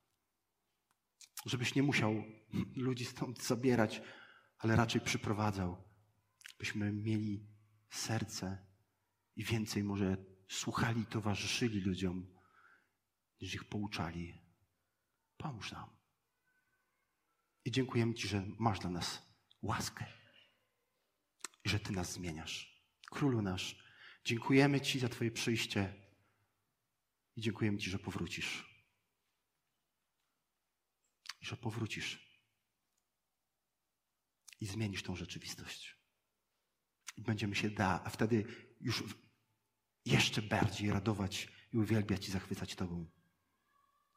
Żebyś 1.46 1.76
nie 1.76 1.84
musiał 1.84 2.24
ludzi 2.76 3.06
stąd 3.06 3.44
zabierać, 3.44 4.02
ale 4.58 4.76
raczej 4.76 5.02
przyprowadzał. 5.02 5.84
Byśmy 6.60 6.92
mieli 6.92 7.48
serce 7.90 8.66
i 9.36 9.44
więcej 9.44 9.84
może 9.84 10.18
słuchali 10.48 11.06
towarzyszyli 11.06 11.82
ludziom, 11.82 12.28
niż 13.42 13.56
ich 13.56 13.64
pouczali. 13.64 14.42
Pomóż 15.38 15.72
nam. 15.72 15.90
I 17.66 17.72
dziękujemy 17.72 18.14
Ci, 18.14 18.28
że 18.28 18.46
masz 18.60 18.80
dla 18.80 18.90
nas 18.90 19.22
łaskę 19.62 20.06
i 21.66 21.70
że 21.70 21.80
Ty 21.80 21.94
nas 21.94 22.14
zmieniasz. 22.14 22.73
Królu 23.14 23.42
nasz, 23.42 23.84
dziękujemy 24.26 24.82
Ci 24.82 25.00
za 25.00 25.10
Twoje 25.10 25.32
przyjście 25.32 25.94
i 27.36 27.42
dziękujemy 27.42 27.78
Ci, 27.78 27.90
że 27.90 28.00
powrócisz. 28.00 28.74
I 31.42 31.46
że 31.46 31.58
powrócisz 31.58 32.34
i 34.62 34.66
zmienisz 34.66 35.04
tą 35.04 35.16
rzeczywistość. 35.16 35.98
I 37.18 37.22
będziemy 37.22 37.56
się 37.56 37.70
da, 37.70 38.02
a 38.04 38.10
wtedy 38.10 38.46
już 38.82 39.04
jeszcze 40.06 40.42
bardziej 40.42 40.92
radować 40.92 41.48
i 41.74 41.78
uwielbiać 41.78 42.28
i 42.28 42.32
zachwycać 42.32 42.76
Tobą. 42.76 43.12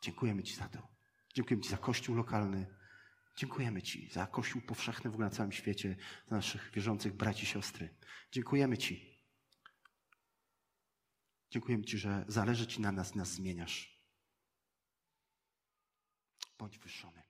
Dziękujemy 0.02 0.42
Ci 0.42 0.54
za 0.54 0.68
to. 0.68 0.88
Dziękujemy 1.34 1.62
Ci 1.62 1.70
za 1.70 1.76
Kościół 1.78 2.16
lokalny. 2.16 2.85
Dziękujemy 3.36 3.82
Ci 3.82 4.08
za 4.10 4.26
Kościół 4.26 4.62
powszechny 4.62 5.10
w 5.10 5.14
ogóle 5.14 5.28
na 5.28 5.34
całym 5.34 5.52
świecie, 5.52 5.96
za 6.28 6.36
naszych 6.36 6.70
wierzących 6.74 7.12
braci 7.12 7.42
i 7.42 7.46
siostry. 7.46 7.94
Dziękujemy 8.32 8.78
Ci. 8.78 9.22
Dziękujemy 11.50 11.84
Ci, 11.84 11.98
że 11.98 12.24
zależy 12.28 12.66
Ci 12.66 12.80
na 12.80 12.92
nas, 12.92 13.14
nas 13.14 13.28
zmieniasz. 13.28 14.00
Bądź 16.58 16.78
wyższony. 16.78 17.25